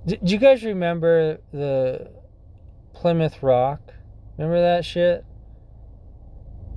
[0.06, 2.12] Did you guys remember the
[2.94, 3.80] Plymouth Rock?
[4.38, 5.24] Remember that shit?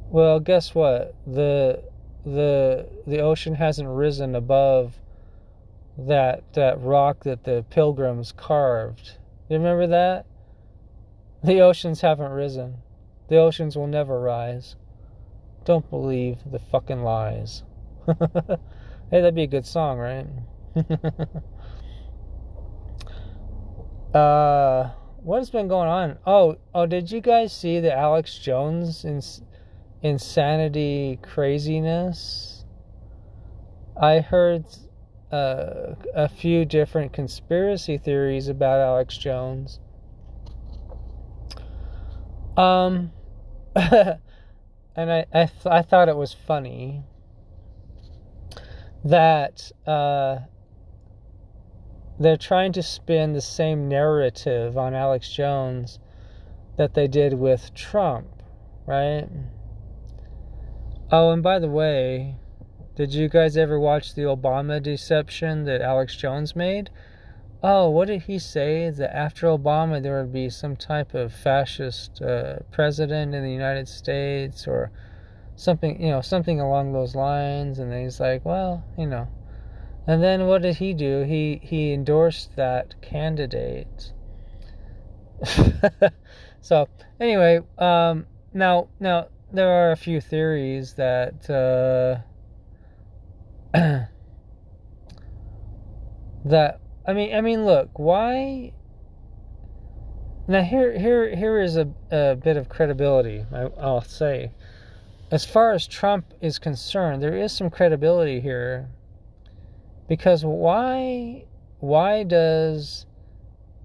[0.10, 1.13] Well, guess what?
[1.28, 1.84] The
[2.26, 4.96] the the ocean hasn't risen above
[5.96, 9.18] that that rock that the pilgrims carved.
[9.48, 10.26] You remember that?
[11.44, 12.78] The oceans haven't risen.
[13.28, 14.76] The oceans will never rise.
[15.65, 17.62] Don't believe the fucking lies.
[18.08, 18.58] hey,
[19.12, 20.26] that'd be a good song, right?
[24.13, 24.91] uh,
[25.24, 26.17] what has been going on?
[26.26, 29.41] Oh, oh, did you guys see the Alex Jones ins-
[30.02, 32.65] insanity craziness?
[34.02, 34.65] I heard
[35.32, 39.80] uh, a few different conspiracy theories about Alex Jones.
[42.58, 43.12] Um,
[43.76, 44.19] and
[44.95, 47.04] I I, th- I thought it was funny
[49.04, 50.39] that uh,
[52.20, 56.00] they're trying to spin the same narrative on Alex Jones
[56.78, 58.28] that they did with Trump,
[58.86, 59.28] right?
[61.12, 62.36] Oh, and by the way,
[62.96, 66.90] did you guys ever watch the Obama deception that Alex Jones made?
[67.64, 68.90] Oh, what did he say?
[68.90, 73.88] That after Obama there would be some type of fascist uh, president in the United
[73.88, 74.92] States or
[75.56, 77.80] something, you know, something along those lines.
[77.80, 79.28] And then he's like, well, you know.
[80.10, 81.22] And then what did he do?
[81.22, 84.12] He he endorsed that candidate.
[86.62, 91.48] so anyway, um, now now there are a few theories that.
[91.48, 92.22] Uh,
[96.45, 98.74] that I mean I mean look why
[100.48, 104.54] now here here here is a, a bit of credibility I, I'll say
[105.30, 108.90] as far as Trump is concerned there is some credibility here
[110.10, 111.46] because why
[111.80, 113.06] why does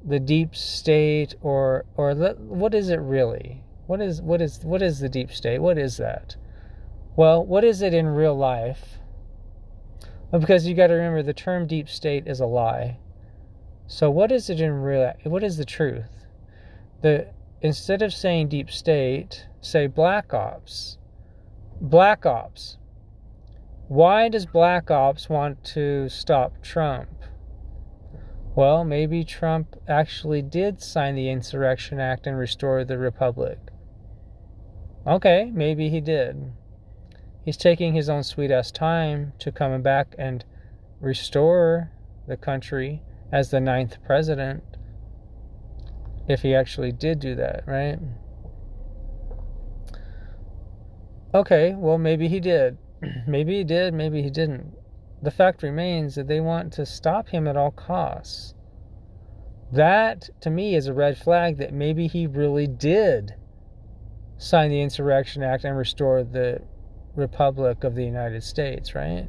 [0.05, 4.99] the deep state or or what is it really what is what is what is
[4.99, 6.35] the deep state what is that
[7.15, 8.99] well what is it in real life
[10.39, 12.99] because you got to remember the term deep state is a lie.
[13.87, 15.13] So what is it in real?
[15.25, 16.27] What is the truth?
[17.03, 17.29] The
[17.61, 20.99] instead of saying deep state, say black ops.
[21.81, 22.79] Black ops.
[23.95, 27.11] Why does black ops want to stop Trump?
[28.57, 33.61] Well, maybe Trump actually did sign the Insurrection Act and restore the Republic.
[35.07, 36.51] Okay, maybe he did.
[37.45, 40.45] he's taking his own sweet ass time to come back and
[41.01, 41.93] restore
[42.27, 44.65] the country as the ninth president
[46.27, 48.01] if he actually did do that, right?
[51.33, 52.77] Okay, well, maybe he did.
[53.27, 54.75] maybe he did, maybe he didn't.
[55.23, 58.55] The fact remains that they want to stop him at all costs.
[59.73, 63.35] That, to me, is a red flag that maybe he really did
[64.37, 66.63] sign the Insurrection Act and restore the
[67.17, 69.29] Republic of the United States, right?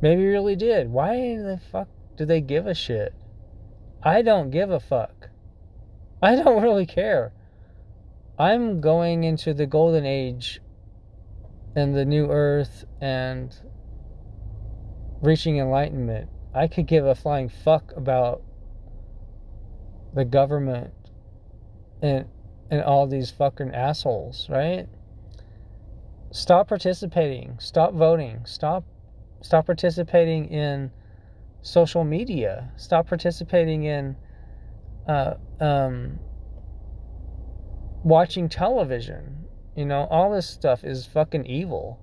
[0.00, 0.90] Maybe he really did.
[0.90, 3.14] Why the fuck do they give a shit?
[4.02, 5.30] I don't give a fuck.
[6.22, 7.32] I don't really care.
[8.38, 10.60] I'm going into the golden age
[11.76, 13.54] and the new earth and
[15.20, 16.28] reaching enlightenment.
[16.54, 18.42] I could give a flying fuck about
[20.14, 20.92] the government
[22.00, 22.26] and
[22.70, 24.86] and all these fucking assholes, right?
[26.30, 28.84] Stop participating, stop voting, stop
[29.42, 30.90] stop participating in
[31.62, 34.16] social media, stop participating in
[35.08, 36.18] uh, um,
[38.02, 39.43] watching television.
[39.76, 42.00] You know, all this stuff is fucking evil.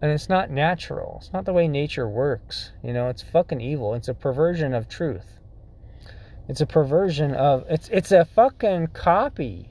[0.00, 1.18] And it's not natural.
[1.20, 2.72] It's not the way nature works.
[2.84, 3.94] You know, it's fucking evil.
[3.94, 5.38] It's a perversion of truth.
[6.48, 9.68] It's a perversion of it's it's a fucking copy.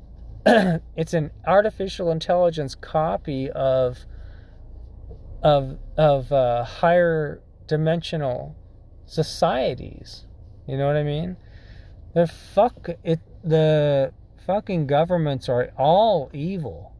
[0.46, 3.98] it's an artificial intelligence copy of
[5.42, 8.56] of of uh, higher dimensional
[9.06, 10.26] societies.
[10.66, 11.36] You know what I mean?
[12.14, 14.12] The fuck it the
[14.46, 16.92] fucking governments are all evil.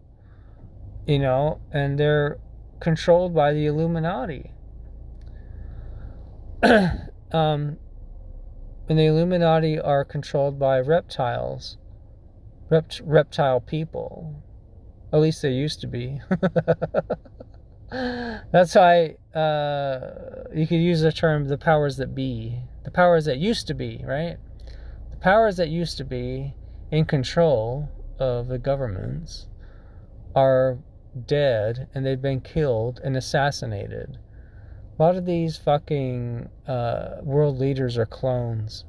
[1.07, 2.39] You know, and they're
[2.81, 4.53] controlled by the Illuminati.
[6.63, 7.79] um,
[8.89, 11.77] and the Illuminati are controlled by reptiles,
[12.71, 14.43] rept- reptile people.
[15.13, 16.21] At least they used to be.
[17.91, 20.01] That's why uh,
[20.55, 22.59] you could use the term the powers that be.
[22.85, 24.39] The powers that used to be, right?
[25.11, 26.55] The powers that used to be
[26.91, 29.47] in control of the governments
[30.35, 30.79] are
[31.27, 34.19] dead and they've been killed and assassinated.
[34.99, 38.85] A lot of these fucking uh, world leaders are clones.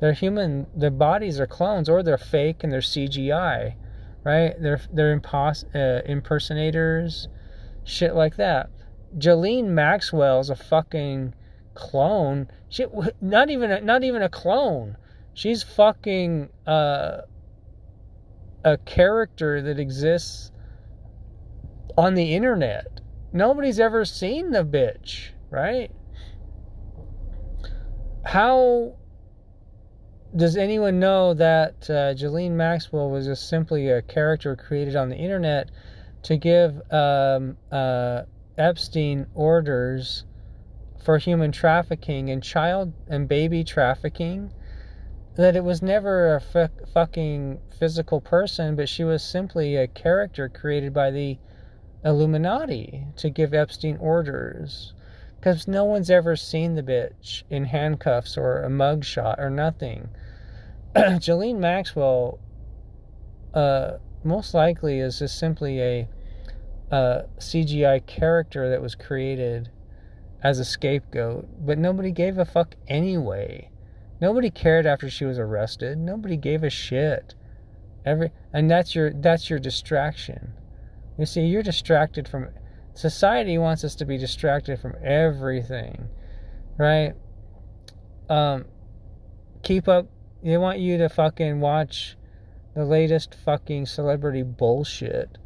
[0.00, 0.66] They're human.
[0.76, 3.74] Their bodies are clones, or they're fake and they're CGI,
[4.22, 4.54] right?
[4.60, 7.28] They're they're impos- uh, impersonators,
[7.82, 8.70] shit like that.
[9.18, 11.34] Ghislaine Maxwell's a fucking
[11.74, 12.48] clone.
[12.68, 12.86] She
[13.20, 14.96] not even a, not even a clone.
[15.38, 17.18] She's fucking uh,
[18.64, 20.50] a character that exists
[21.96, 23.00] on the internet.
[23.32, 25.92] Nobody's ever seen the bitch, right?
[28.24, 28.96] How
[30.34, 32.14] does anyone know that uh,
[32.50, 35.70] Maxwell was just simply a character created on the internet
[36.24, 38.22] to give um, uh,
[38.56, 40.24] Epstein orders
[41.04, 44.50] for human trafficking and child and baby trafficking?
[45.38, 50.48] That it was never a f- fucking physical person, but she was simply a character
[50.48, 51.38] created by the
[52.04, 54.94] Illuminati to give Epstein orders.
[55.38, 60.08] Because no one's ever seen the bitch in handcuffs or a mugshot or nothing.
[60.96, 62.40] Ghislaine Maxwell,
[63.54, 66.08] uh, most likely, is just simply a,
[66.90, 69.70] a CGI character that was created
[70.42, 73.70] as a scapegoat, but nobody gave a fuck anyway.
[74.20, 75.98] Nobody cared after she was arrested.
[75.98, 77.34] Nobody gave a shit.
[78.04, 80.52] Every and that's your that's your distraction.
[81.18, 82.48] You see, you're distracted from
[82.94, 86.08] society wants us to be distracted from everything,
[86.78, 87.14] right?
[88.28, 88.64] Um,
[89.62, 90.06] keep up.
[90.42, 92.16] They want you to fucking watch
[92.74, 95.38] the latest fucking celebrity bullshit,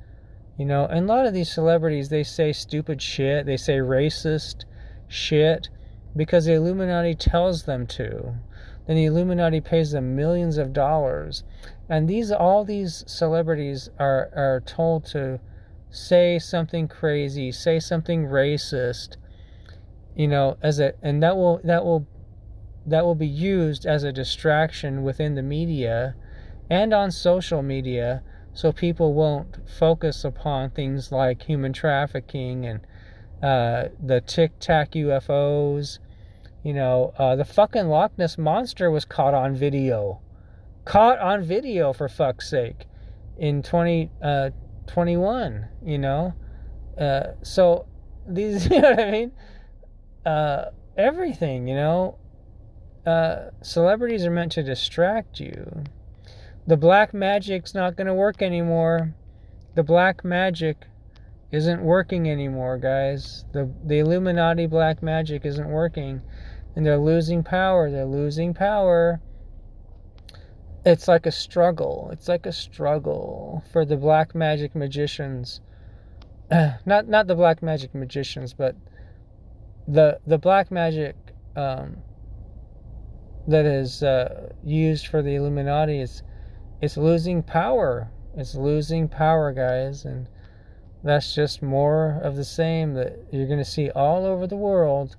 [0.58, 0.86] you know.
[0.86, 3.46] And a lot of these celebrities, they say stupid shit.
[3.46, 4.64] They say racist
[5.08, 5.68] shit
[6.16, 8.34] because the Illuminati tells them to.
[8.86, 11.44] Then the Illuminati pays them millions of dollars,
[11.88, 15.40] and these all these celebrities are are told to
[15.90, 19.16] say something crazy, say something racist,
[20.16, 22.06] you know, as a and that will that will
[22.86, 26.14] that will be used as a distraction within the media
[26.68, 28.22] and on social media
[28.54, 32.80] so people won't focus upon things like human trafficking and
[33.42, 35.98] uh, the tic tac UFOs.
[36.62, 40.20] You know, uh, the fucking Loch Ness monster was caught on video.
[40.84, 42.86] Caught on video, for fuck's sake,
[43.36, 44.50] in 20, uh,
[45.84, 46.34] you know?
[46.98, 47.86] Uh, so
[48.26, 49.32] these, you know what I mean?
[50.24, 50.64] Uh,
[50.96, 52.18] everything, you know?
[53.04, 55.84] Uh, celebrities are meant to distract you.
[56.66, 59.14] The black magic's not going to work anymore.
[59.74, 60.86] The black magic
[61.50, 63.44] isn't working anymore, guys.
[63.52, 66.22] The the Illuminati black magic isn't working
[66.74, 67.90] and they're losing power.
[67.90, 69.20] They're losing power.
[70.84, 72.10] It's like a struggle.
[72.12, 75.60] It's like a struggle for the black magic magicians.
[76.50, 78.74] not not the black magic magicians, but
[79.86, 81.16] the the black magic
[81.56, 81.98] um,
[83.46, 86.22] that is uh, used for the Illuminati is
[86.80, 88.10] it's losing power.
[88.36, 90.26] It's losing power, guys, and
[91.04, 95.16] that's just more of the same that you're going to see all over the world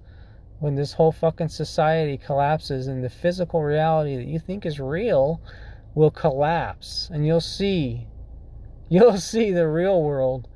[0.63, 5.41] when this whole fucking society collapses and the physical reality that you think is real
[5.93, 7.09] will collapse.
[7.11, 8.07] And you'll see
[8.89, 10.47] you'll see the real world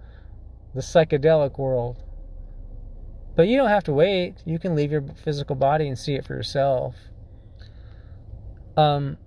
[0.73, 2.01] the psychedelic world.
[3.35, 4.35] But you don't have to wait.
[4.45, 6.95] You can leave your physical body and see it for yourself.
[8.77, 9.17] Um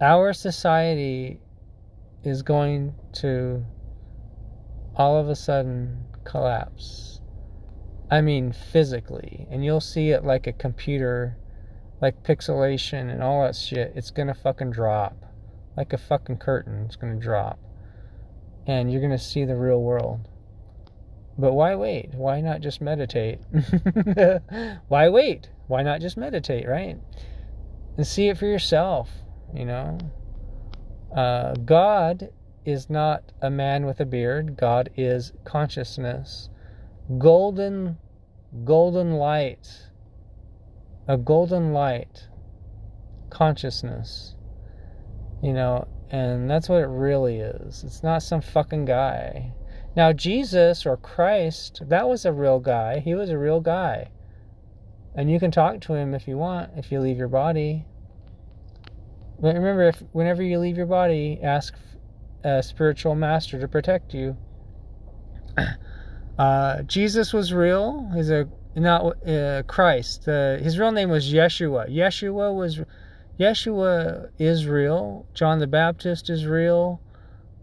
[0.00, 1.38] our society
[2.24, 3.64] is going to
[4.96, 7.11] all of a sudden collapse.
[8.12, 9.46] I mean, physically.
[9.50, 11.38] And you'll see it like a computer,
[12.02, 13.94] like pixelation and all that shit.
[13.96, 15.16] It's gonna fucking drop.
[15.78, 16.84] Like a fucking curtain.
[16.84, 17.58] It's gonna drop.
[18.66, 20.28] And you're gonna see the real world.
[21.38, 22.10] But why wait?
[22.12, 23.38] Why not just meditate?
[24.88, 25.48] why wait?
[25.66, 26.98] Why not just meditate, right?
[27.96, 29.08] And see it for yourself,
[29.54, 29.96] you know?
[31.16, 32.28] Uh, God
[32.66, 34.58] is not a man with a beard.
[34.58, 36.50] God is consciousness.
[37.18, 37.96] Golden,
[38.64, 39.88] golden light.
[41.08, 42.28] A golden light.
[43.30, 44.34] Consciousness.
[45.42, 47.82] You know, and that's what it really is.
[47.84, 49.52] It's not some fucking guy.
[49.96, 53.00] Now, Jesus or Christ, that was a real guy.
[53.00, 54.10] He was a real guy.
[55.14, 57.84] And you can talk to him if you want, if you leave your body.
[59.40, 61.74] But remember, if whenever you leave your body, ask
[62.44, 64.36] a spiritual master to protect you.
[66.38, 68.10] Uh, Jesus was real.
[68.14, 70.26] He's a not uh, Christ.
[70.26, 71.90] Uh, his real name was Yeshua.
[71.90, 72.80] Yeshua was
[73.38, 75.26] Yeshua is real.
[75.34, 77.00] John the Baptist is real.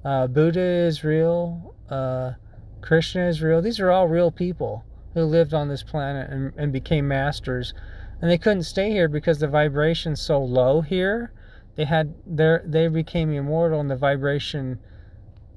[0.06, 1.76] Uh, Buddha is real.
[1.90, 2.34] Uh,
[2.82, 3.62] Krishna is real.
[3.62, 7.74] These are all real people who lived on this planet and, and became masters.
[8.22, 11.34] And they couldn't stay here because the vibration's so low here
[11.80, 14.80] they had their they became immortal and the vibration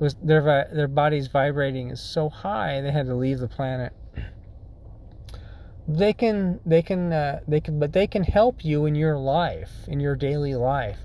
[0.03, 3.92] was their their bodies vibrating is so high they had to leave the planet
[5.86, 9.70] they can they can uh, they can but they can help you in your life
[9.86, 10.98] in your daily life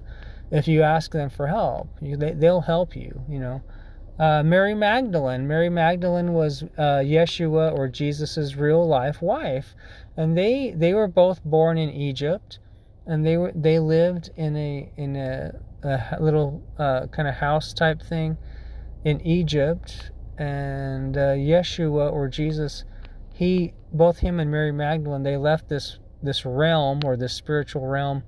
[0.49, 3.61] if you ask them for help you, they, they'll help you you know
[4.19, 5.47] uh, Mary Magdalene.
[5.47, 9.75] Mary Magdalene was uh, Yeshua or Jesus's real life wife,
[10.17, 12.57] and they they were both born in Egypt
[13.07, 15.51] and they were they lived in a in a,
[15.83, 18.37] a little uh, kind of house type thing
[19.03, 22.83] in Egypt, and uh, Yeshua or Jesus,
[23.33, 28.23] he both him and Mary Magdalene they left this this realm or this spiritual realm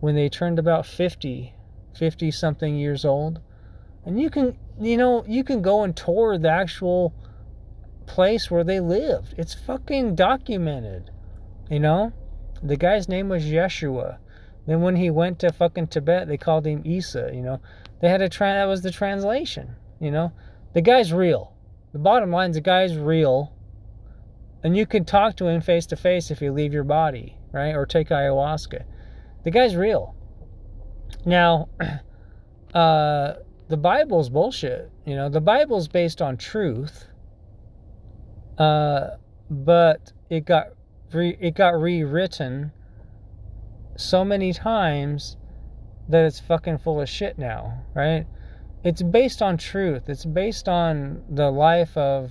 [0.00, 1.54] when they turned about 50
[1.94, 3.40] 50 something years old
[4.04, 7.14] and you can you know you can go and tour the actual
[8.06, 11.10] place where they lived it's fucking documented
[11.70, 12.12] you know
[12.62, 14.18] the guy's name was Yeshua.
[14.66, 17.60] Then when he went to fucking Tibet, they called him Isa, you know.
[18.00, 20.32] They had a tra- that was the translation, you know.
[20.74, 21.52] The guy's real.
[21.92, 23.52] The bottom line is the guy's real.
[24.62, 27.74] And you can talk to him face to face if you leave your body, right?
[27.74, 28.84] Or take ayahuasca.
[29.44, 30.14] The guy's real.
[31.24, 31.68] Now,
[32.74, 33.34] uh,
[33.68, 34.90] the Bible's bullshit.
[35.04, 37.06] You know, the Bible's based on truth.
[38.58, 39.16] Uh,
[39.50, 40.68] but it got
[41.12, 42.72] re- it got rewritten
[43.96, 45.36] so many times
[46.08, 48.26] that it's fucking full of shit now, right?
[48.86, 50.08] It's based on truth.
[50.08, 52.30] It's based on the life of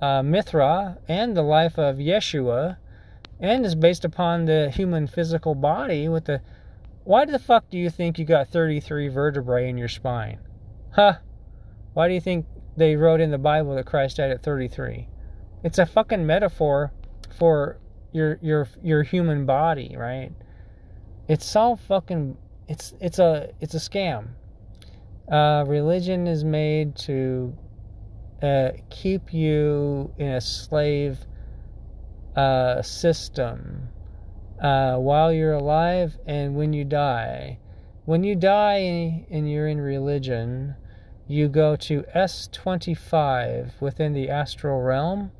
[0.00, 2.78] uh, Mithra and the life of Yeshua,
[3.40, 6.08] and is based upon the human physical body.
[6.08, 6.40] With the,
[7.04, 10.38] why the fuck do you think you got 33 vertebrae in your spine?
[10.92, 11.18] Huh?
[11.92, 12.46] Why do you think
[12.78, 15.08] they wrote in the Bible that Christ died at 33?
[15.62, 16.90] It's a fucking metaphor
[17.38, 17.76] for
[18.12, 20.32] your your your human body, right?
[21.28, 24.28] It's all fucking it's it's a it's a scam.
[25.30, 27.52] Uh, religion is made to
[28.42, 31.18] uh, keep you in a slave
[32.36, 33.88] uh, system
[34.62, 37.58] uh, while you're alive and when you die.
[38.04, 40.76] When you die and you're in religion,
[41.26, 45.32] you go to S25 within the astral realm.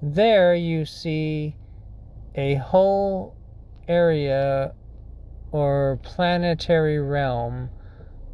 [0.00, 1.56] There you see
[2.34, 3.36] a whole
[3.86, 4.72] area
[5.52, 7.68] or planetary realm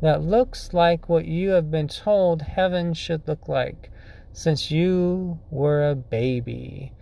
[0.03, 3.91] that looks like what you have been told heaven should look like.
[4.37, 6.93] since you were a baby.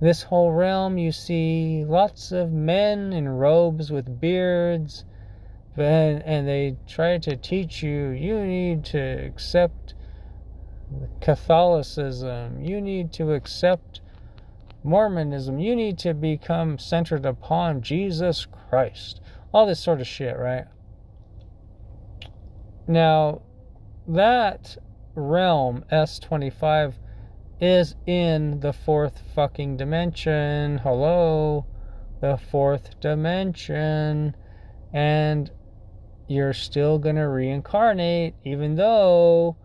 [0.00, 5.04] This whole realm, you see lots of men in robes with beards,
[5.76, 9.94] and, and they try to teach you you need to accept
[11.20, 14.00] Catholicism, you need to accept
[14.82, 19.20] Mormonism, you need to become centered upon Jesus Christ.
[19.54, 20.64] All this sort of shit, right?
[22.88, 23.42] Now,
[24.06, 24.76] that
[25.14, 26.94] realm, S25,
[27.60, 30.78] is in the fourth fucking dimension.
[30.78, 31.66] Hello?
[32.20, 34.36] The fourth dimension.
[34.92, 35.50] And
[36.28, 39.56] you're still gonna reincarnate, even though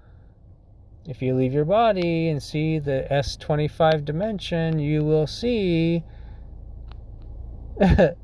[1.05, 6.03] if you leave your body and see the S25 dimension, you will see
[7.79, 8.15] that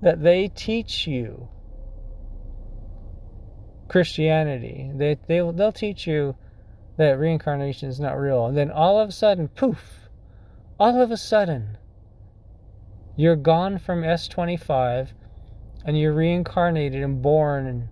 [0.00, 1.48] they teach you
[3.92, 4.90] Christianity.
[4.94, 6.34] They, they, they'll teach you
[6.96, 8.46] that reincarnation is not real.
[8.46, 10.08] And then all of a sudden, poof,
[10.80, 11.76] all of a sudden,
[13.16, 15.08] you're gone from S25
[15.84, 17.90] and you're reincarnated and born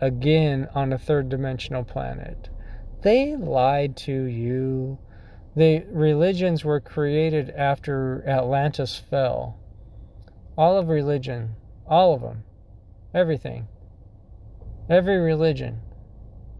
[0.00, 2.48] again on a third dimensional planet.
[3.02, 4.96] They lied to you.
[5.54, 9.58] The religions were created after Atlantis fell.
[10.56, 11.56] All of religion,
[11.86, 12.44] all of them,
[13.12, 13.68] everything,
[14.88, 15.80] every religion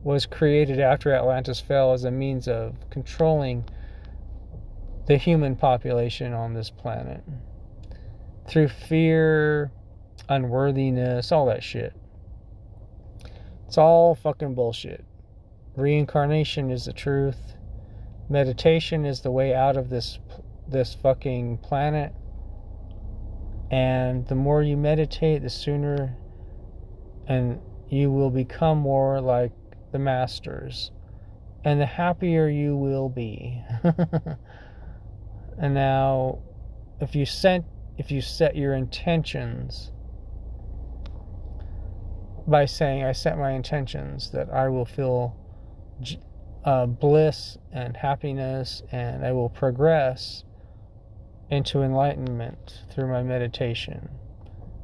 [0.03, 3.65] was created after Atlantis fell as a means of controlling
[5.07, 7.23] the human population on this planet
[8.47, 9.71] through fear,
[10.29, 11.95] unworthiness, all that shit.
[13.67, 15.05] It's all fucking bullshit.
[15.77, 17.55] Reincarnation is the truth.
[18.29, 20.19] Meditation is the way out of this
[20.67, 22.13] this fucking planet.
[23.71, 26.17] And the more you meditate, the sooner
[27.27, 27.61] and
[27.91, 29.53] you will become more like
[29.93, 30.91] the masters.
[31.65, 33.63] And the happier you will be.
[35.59, 36.39] and now
[37.01, 37.65] if you set
[37.97, 39.91] if you set your intentions
[42.47, 45.37] by saying I set my intentions that I will feel
[46.65, 50.45] uh, bliss and happiness, and I will progress
[51.51, 54.09] into enlightenment through my meditation.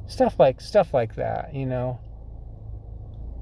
[0.07, 1.99] Stuff like stuff like that, you know.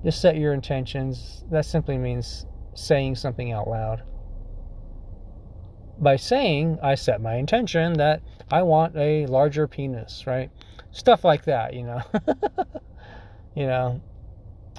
[0.04, 1.46] Just set your intentions.
[1.50, 2.46] That simply means
[2.76, 4.04] saying something out loud.
[6.00, 10.52] By saying, I set my intention that I want a larger penis, right?
[10.92, 12.02] Stuff like that, you know.
[13.56, 14.02] you know,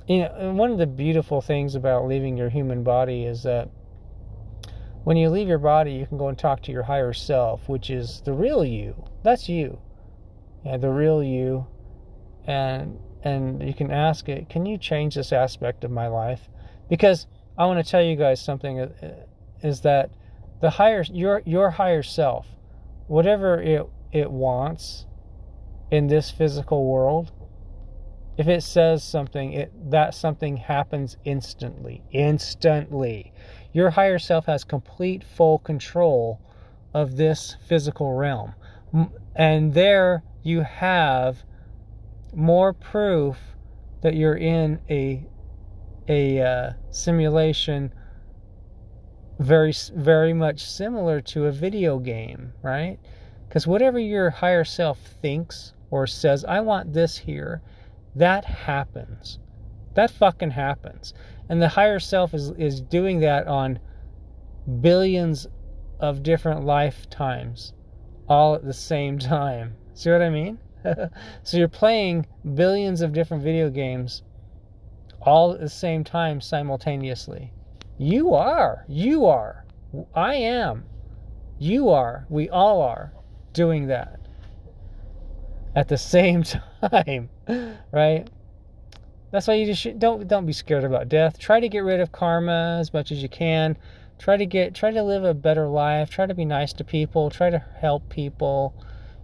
[0.06, 3.70] you know, one of the beautiful things about leaving your human body is that
[5.04, 7.90] when you leave your body, you can go and talk to your higher self, which
[7.90, 9.04] is the real you.
[9.22, 9.78] That's you.
[10.64, 11.66] Yeah, the real you.
[12.46, 16.48] And and you can ask it, can you change this aspect of my life?
[16.88, 18.88] Because I want to tell you guys something uh,
[19.62, 20.10] is that
[20.60, 22.46] the higher your your higher self,
[23.08, 25.06] whatever it it wants
[25.90, 27.32] in this physical world,
[28.36, 32.02] if it says something, it that something happens instantly.
[32.12, 33.32] Instantly.
[33.72, 36.40] Your higher self has complete full control
[36.92, 38.54] of this physical realm.
[39.34, 41.42] And there you have
[42.36, 43.36] more proof
[44.02, 45.26] that you're in a
[46.08, 47.92] a uh, simulation
[49.38, 52.98] very very much similar to a video game, right?
[53.48, 57.62] Because whatever your higher self thinks or says, I want this here,
[58.16, 59.38] that happens.
[59.94, 61.14] That fucking happens.
[61.48, 63.78] And the higher self is, is doing that on
[64.80, 65.46] billions
[66.00, 67.74] of different lifetimes
[68.28, 69.76] all at the same time.
[69.94, 70.58] See what I mean?
[71.42, 74.22] so you're playing billions of different video games
[75.22, 77.52] all at the same time simultaneously.
[77.98, 78.84] You are.
[78.88, 79.64] You are.
[80.14, 80.84] I am.
[81.58, 82.26] You are.
[82.28, 83.12] We all are
[83.52, 84.20] doing that
[85.76, 87.30] at the same time,
[87.92, 88.28] right?
[89.30, 91.38] That's why you just should, don't don't be scared about death.
[91.38, 93.76] Try to get rid of karma as much as you can.
[94.18, 96.08] Try to get try to live a better life.
[96.08, 97.30] Try to be nice to people.
[97.30, 98.74] Try to help people.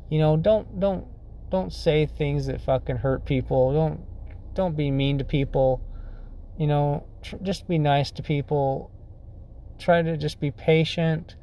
[0.09, 1.07] You know, don't don't
[1.51, 3.73] don't say things that fucking hurt people.
[3.73, 4.01] Don't
[4.55, 5.81] don't be mean to people.
[6.59, 8.91] You know, tr- just be nice to people.
[9.79, 11.37] Try to just be patient.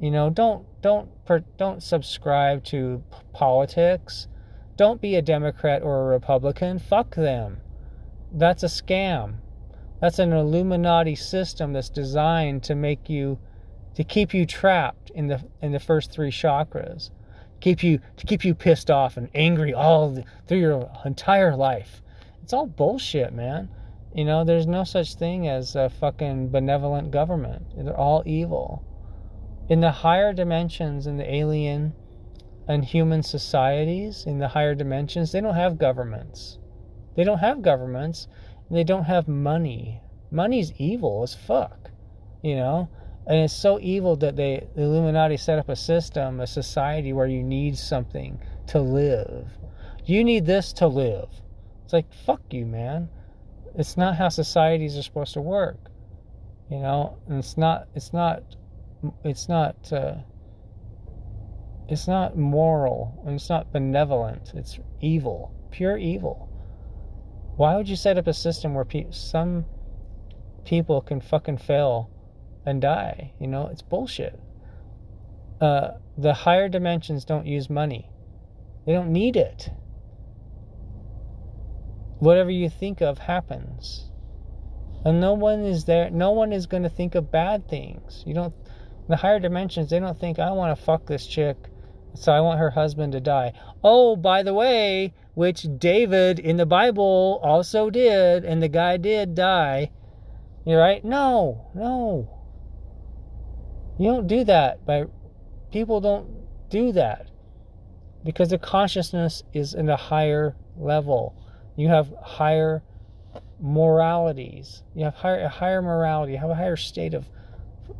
[0.00, 1.10] You know, don't don't
[1.56, 4.28] don't subscribe to p- politics.
[4.76, 6.78] Don't be a Democrat or a Republican.
[6.78, 7.58] Fuck them.
[8.32, 9.34] That's a scam.
[10.00, 13.38] That's an Illuminati system that's designed to make you
[13.94, 17.10] to keep you trapped in the in the first three chakras.
[17.60, 22.02] Keep you to keep you pissed off and angry all the, through your entire life.
[22.42, 23.68] It's all bullshit, man.
[24.14, 27.66] You know, there's no such thing as a fucking benevolent government.
[27.76, 28.82] They're all evil.
[29.68, 31.92] In the higher dimensions, in the alien
[32.66, 36.58] and human societies, in the higher dimensions, they don't have governments.
[37.14, 38.26] They don't have governments.
[38.70, 40.00] They don't have money.
[40.30, 41.90] Money's evil as fuck.
[42.42, 42.88] You know?
[43.30, 47.28] And it's so evil that they, the Illuminati set up a system, a society where
[47.28, 49.46] you need something to live.
[50.04, 51.28] You need this to live.
[51.84, 53.08] It's like, fuck you, man.
[53.76, 55.78] It's not how societies are supposed to work.
[56.72, 58.42] You know, and it's not, it's not,
[59.22, 60.16] it's not, uh,
[61.88, 64.54] it's not moral and it's not benevolent.
[64.56, 66.48] It's evil, pure evil.
[67.56, 69.66] Why would you set up a system where pe- some
[70.64, 72.10] people can fucking fail
[72.64, 73.32] and die?
[73.40, 74.38] You know, it's bullshit.
[75.60, 78.08] Uh, the higher dimensions don't use money,
[78.86, 79.70] they don't need it.
[82.18, 84.10] Whatever you think of happens.
[85.04, 88.22] And no one is there, no one is going to think of bad things.
[88.26, 88.54] You don't,
[89.08, 91.56] the higher dimensions, they don't think, I want to fuck this chick,
[92.14, 93.54] so I want her husband to die.
[93.82, 99.34] Oh, by the way, which David in the Bible also did, and the guy did
[99.34, 99.90] die.
[100.66, 101.02] You're right?
[101.02, 102.39] No, no.
[104.00, 104.86] You don't do that.
[104.86, 105.04] By
[105.70, 106.26] people don't
[106.70, 107.28] do that
[108.24, 111.36] because the consciousness is in a higher level.
[111.76, 112.82] You have higher
[113.60, 114.84] moralities.
[114.94, 116.32] You have higher, a higher morality.
[116.32, 117.26] You have a higher state of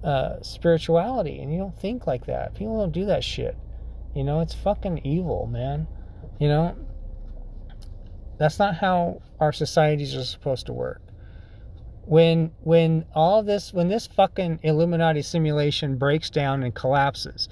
[0.03, 2.55] uh, spirituality, and you don't think like that.
[2.55, 3.55] People don't do that shit.
[4.15, 5.87] You know, it's fucking evil, man.
[6.39, 6.77] You know,
[8.39, 11.03] that's not how our societies are supposed to work.
[12.11, 17.49] When when all this when this fucking Illuminati simulation breaks down and collapses,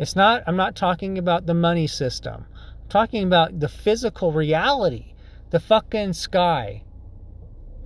[0.00, 2.44] it's not I'm not talking about the money system.
[2.52, 5.14] I'm talking about the physical reality,
[5.50, 6.82] the fucking sky,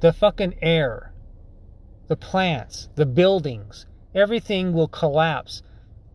[0.01, 1.13] the fucking air,
[2.07, 3.85] the plants, the buildings.
[4.15, 5.63] Everything will collapse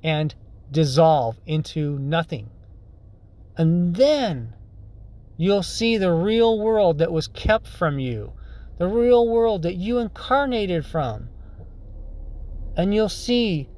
[0.03, 0.33] and
[0.71, 2.49] dissolve into nothing.
[3.57, 4.55] And then
[5.37, 8.33] you'll see the real world that was kept from you,
[8.79, 11.27] the real world that you incarnated from.
[12.75, 13.69] And you'll see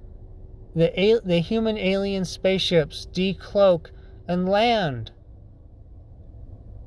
[0.75, 3.87] the, the human alien spaceships decloak
[4.27, 5.11] and land.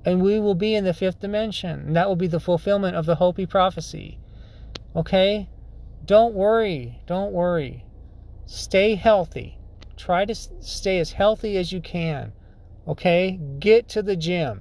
[0.06, 1.80] And we will be in the fifth dimension.
[1.80, 4.20] And that will be the fulfillment of the Hopi prophecy.
[4.94, 5.48] Okay?
[6.04, 7.00] Don't worry.
[7.06, 7.84] Don't worry.
[8.46, 9.58] Stay healthy.
[9.96, 12.32] Try to stay as healthy as you can.
[12.86, 13.40] Okay?
[13.58, 14.60] Get to the gym.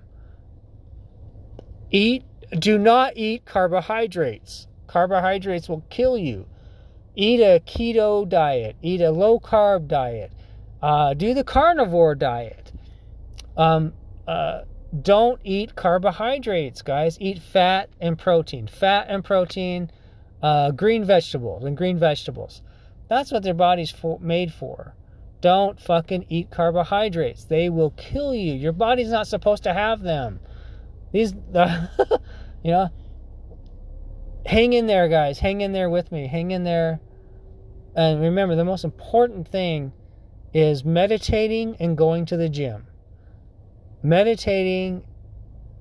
[1.91, 2.23] Eat,
[2.59, 4.67] do not eat carbohydrates.
[4.87, 6.45] Carbohydrates will kill you.
[7.15, 8.75] Eat a keto diet.
[8.81, 10.31] Eat a low carb diet.
[10.81, 12.71] Uh, do the carnivore diet.
[13.55, 13.93] Um,
[14.27, 14.61] uh,
[15.01, 17.17] don't eat carbohydrates, guys.
[17.19, 18.67] Eat fat and protein.
[18.67, 19.89] Fat and protein,
[20.41, 22.61] uh, green vegetables and green vegetables.
[23.07, 24.95] That's what their body's made for.
[25.41, 27.43] Don't fucking eat carbohydrates.
[27.43, 28.53] They will kill you.
[28.53, 30.39] Your body's not supposed to have them.
[31.11, 31.89] These, the,
[32.63, 32.89] you know,
[34.45, 35.39] hang in there, guys.
[35.39, 36.27] Hang in there with me.
[36.27, 36.99] Hang in there.
[37.95, 39.93] And remember, the most important thing
[40.53, 42.87] is meditating and going to the gym.
[44.01, 45.03] Meditating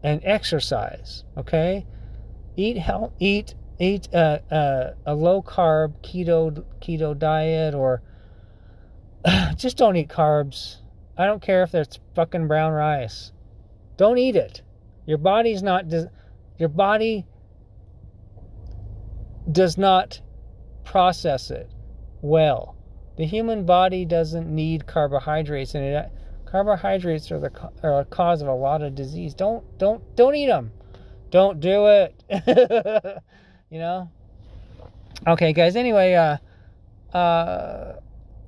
[0.02, 1.24] and exercise.
[1.36, 1.86] Okay,
[2.56, 3.12] eat health.
[3.18, 8.02] Eat eat uh, uh, a low carb keto keto diet or
[9.56, 10.76] just don't eat carbs.
[11.16, 13.32] I don't care if it's fucking brown rice.
[13.96, 14.62] Don't eat it.
[15.06, 15.88] Your body's not
[16.58, 17.26] your body
[19.50, 20.20] does not
[20.84, 21.70] process it
[22.20, 22.76] well.
[23.16, 26.12] The human body doesn't need carbohydrates and it
[26.46, 27.50] carbohydrates are the
[27.82, 29.34] are a cause of a lot of disease.
[29.34, 30.70] Don't don't don't eat them.
[31.30, 32.22] Don't do it.
[33.70, 34.10] you know?
[35.26, 35.76] Okay, guys.
[35.76, 36.36] Anyway, uh
[37.16, 37.94] uh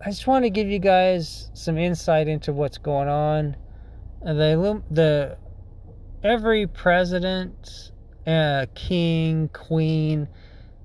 [0.04, 3.56] I just want to give you guys some insight into what's going on.
[4.22, 5.38] The the
[6.22, 7.92] every president,
[8.26, 10.28] uh, king, queen,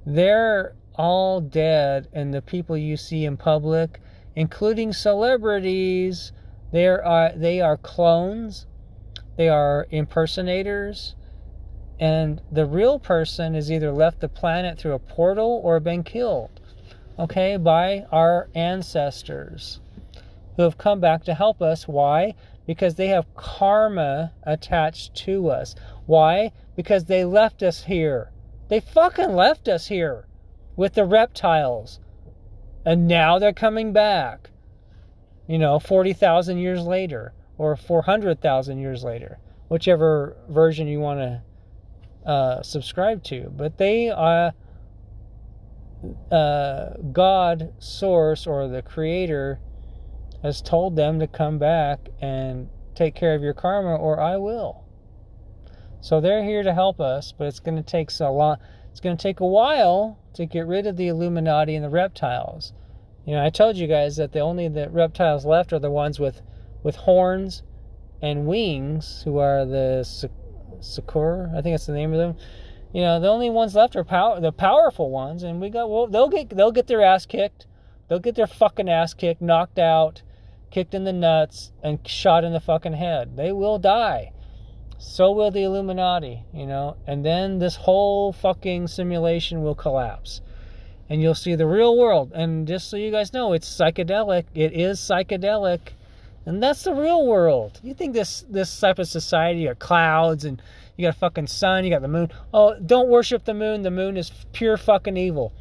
[0.06, 4.02] they're all dead, and the people you see in public,
[4.36, 6.32] including celebrities,
[6.72, 8.68] they are they are clones,
[9.38, 11.16] they are impersonators,
[12.00, 16.60] and the real person has either left the planet through a portal or been killed
[17.20, 19.82] okay, by our ancestors
[20.56, 21.88] who have come back to help us.
[21.88, 22.34] Why?
[22.66, 25.76] Because they have karma attached to us.
[26.06, 26.52] Why?
[26.80, 28.32] Because they left us here.
[28.70, 30.30] They fucking left us here
[30.78, 32.00] with the reptiles.
[32.86, 34.52] And now they're coming back.
[35.46, 41.42] You know, 40,000 years later or 400,000 years later, whichever version you want to
[42.26, 43.52] uh, subscribe to.
[43.54, 44.54] But they are
[46.32, 49.60] uh, God, Source, or the Creator
[50.44, 54.86] has told them to come back and take care of your karma, or I will.
[56.02, 58.58] So they're here to help us, but it's going to take so long.
[58.92, 62.74] It's going to take a while to get rid of the Illuminati and the reptiles.
[63.26, 66.20] You know, I told you guys that the only the reptiles left are the ones
[66.20, 66.42] with
[66.82, 67.64] with horns
[68.22, 70.04] and wings, who are the
[70.80, 71.52] Sakura.
[71.56, 72.36] I think that's the name of them.
[72.94, 76.08] You know, the only ones left are power, the powerful ones, and we got well.
[76.08, 77.68] They'll get they'll get their ass kicked.
[78.08, 80.24] They'll get their fucking ass kicked, knocked out,
[80.72, 83.38] kicked in the nuts, and shot in the fucking head.
[83.38, 84.32] They will die.
[85.02, 90.42] So will the Illuminati, you know, and then this whole fucking simulation will collapse.
[91.10, 92.34] And you'll see the real world.
[92.36, 94.44] And just so you guys know, it's psychedelic.
[94.54, 95.80] It is psychedelic.
[96.46, 97.80] And that's the real world.
[97.82, 100.62] You think this this type of society are clouds and
[100.98, 102.30] you got a fucking sun, you got the moon.
[102.54, 103.84] Oh, don't worship the moon.
[103.84, 105.54] The moon is pure fucking evil.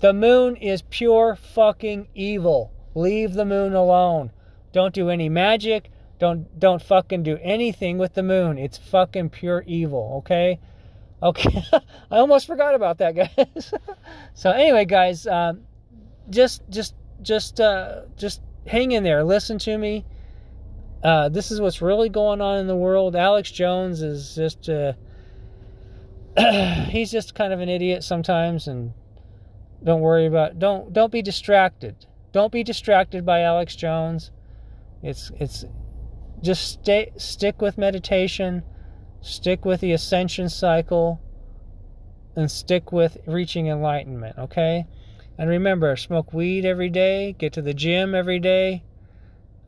[0.00, 2.72] The moon is pure fucking evil.
[2.96, 4.32] Leave the moon alone.
[4.72, 5.88] Don't do any magic.
[6.22, 8.56] Don't don't fucking do anything with the moon.
[8.56, 10.60] It's fucking pure evil, okay?
[11.20, 11.64] Okay.
[12.12, 13.16] I almost forgot about that,
[13.56, 13.74] guys.
[14.32, 15.62] so anyway, guys, um,
[16.30, 19.24] just just just uh, just hang in there.
[19.24, 20.04] Listen to me.
[21.02, 23.16] Uh, this is what's really going on in the world.
[23.16, 24.92] Alex Jones is just uh,
[26.86, 28.92] he's just kind of an idiot sometimes and
[29.82, 32.06] don't worry about don't don't be distracted.
[32.30, 34.30] Don't be distracted by Alex Jones.
[35.02, 35.64] It's it's
[36.42, 38.62] just stay stick with meditation,
[39.20, 41.20] stick with the ascension cycle,
[42.36, 44.86] and stick with reaching enlightenment, okay?
[45.38, 48.84] And remember, smoke weed every day, get to the gym every day,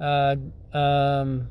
[0.01, 0.37] uh,
[0.73, 1.49] um,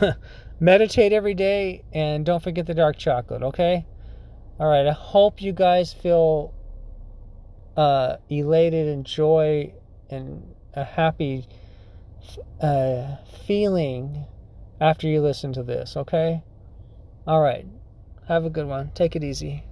[0.60, 3.86] meditate every day, and don't forget the dark chocolate, okay?
[4.58, 6.54] All right, I hope you guys feel
[7.76, 9.72] uh, elated and joy
[10.10, 11.46] and a happy
[13.46, 14.26] feeling
[14.80, 16.42] after you listen to this, okay?
[17.26, 17.66] All right.
[18.28, 18.90] Have a good one.
[18.94, 19.64] Take it easy.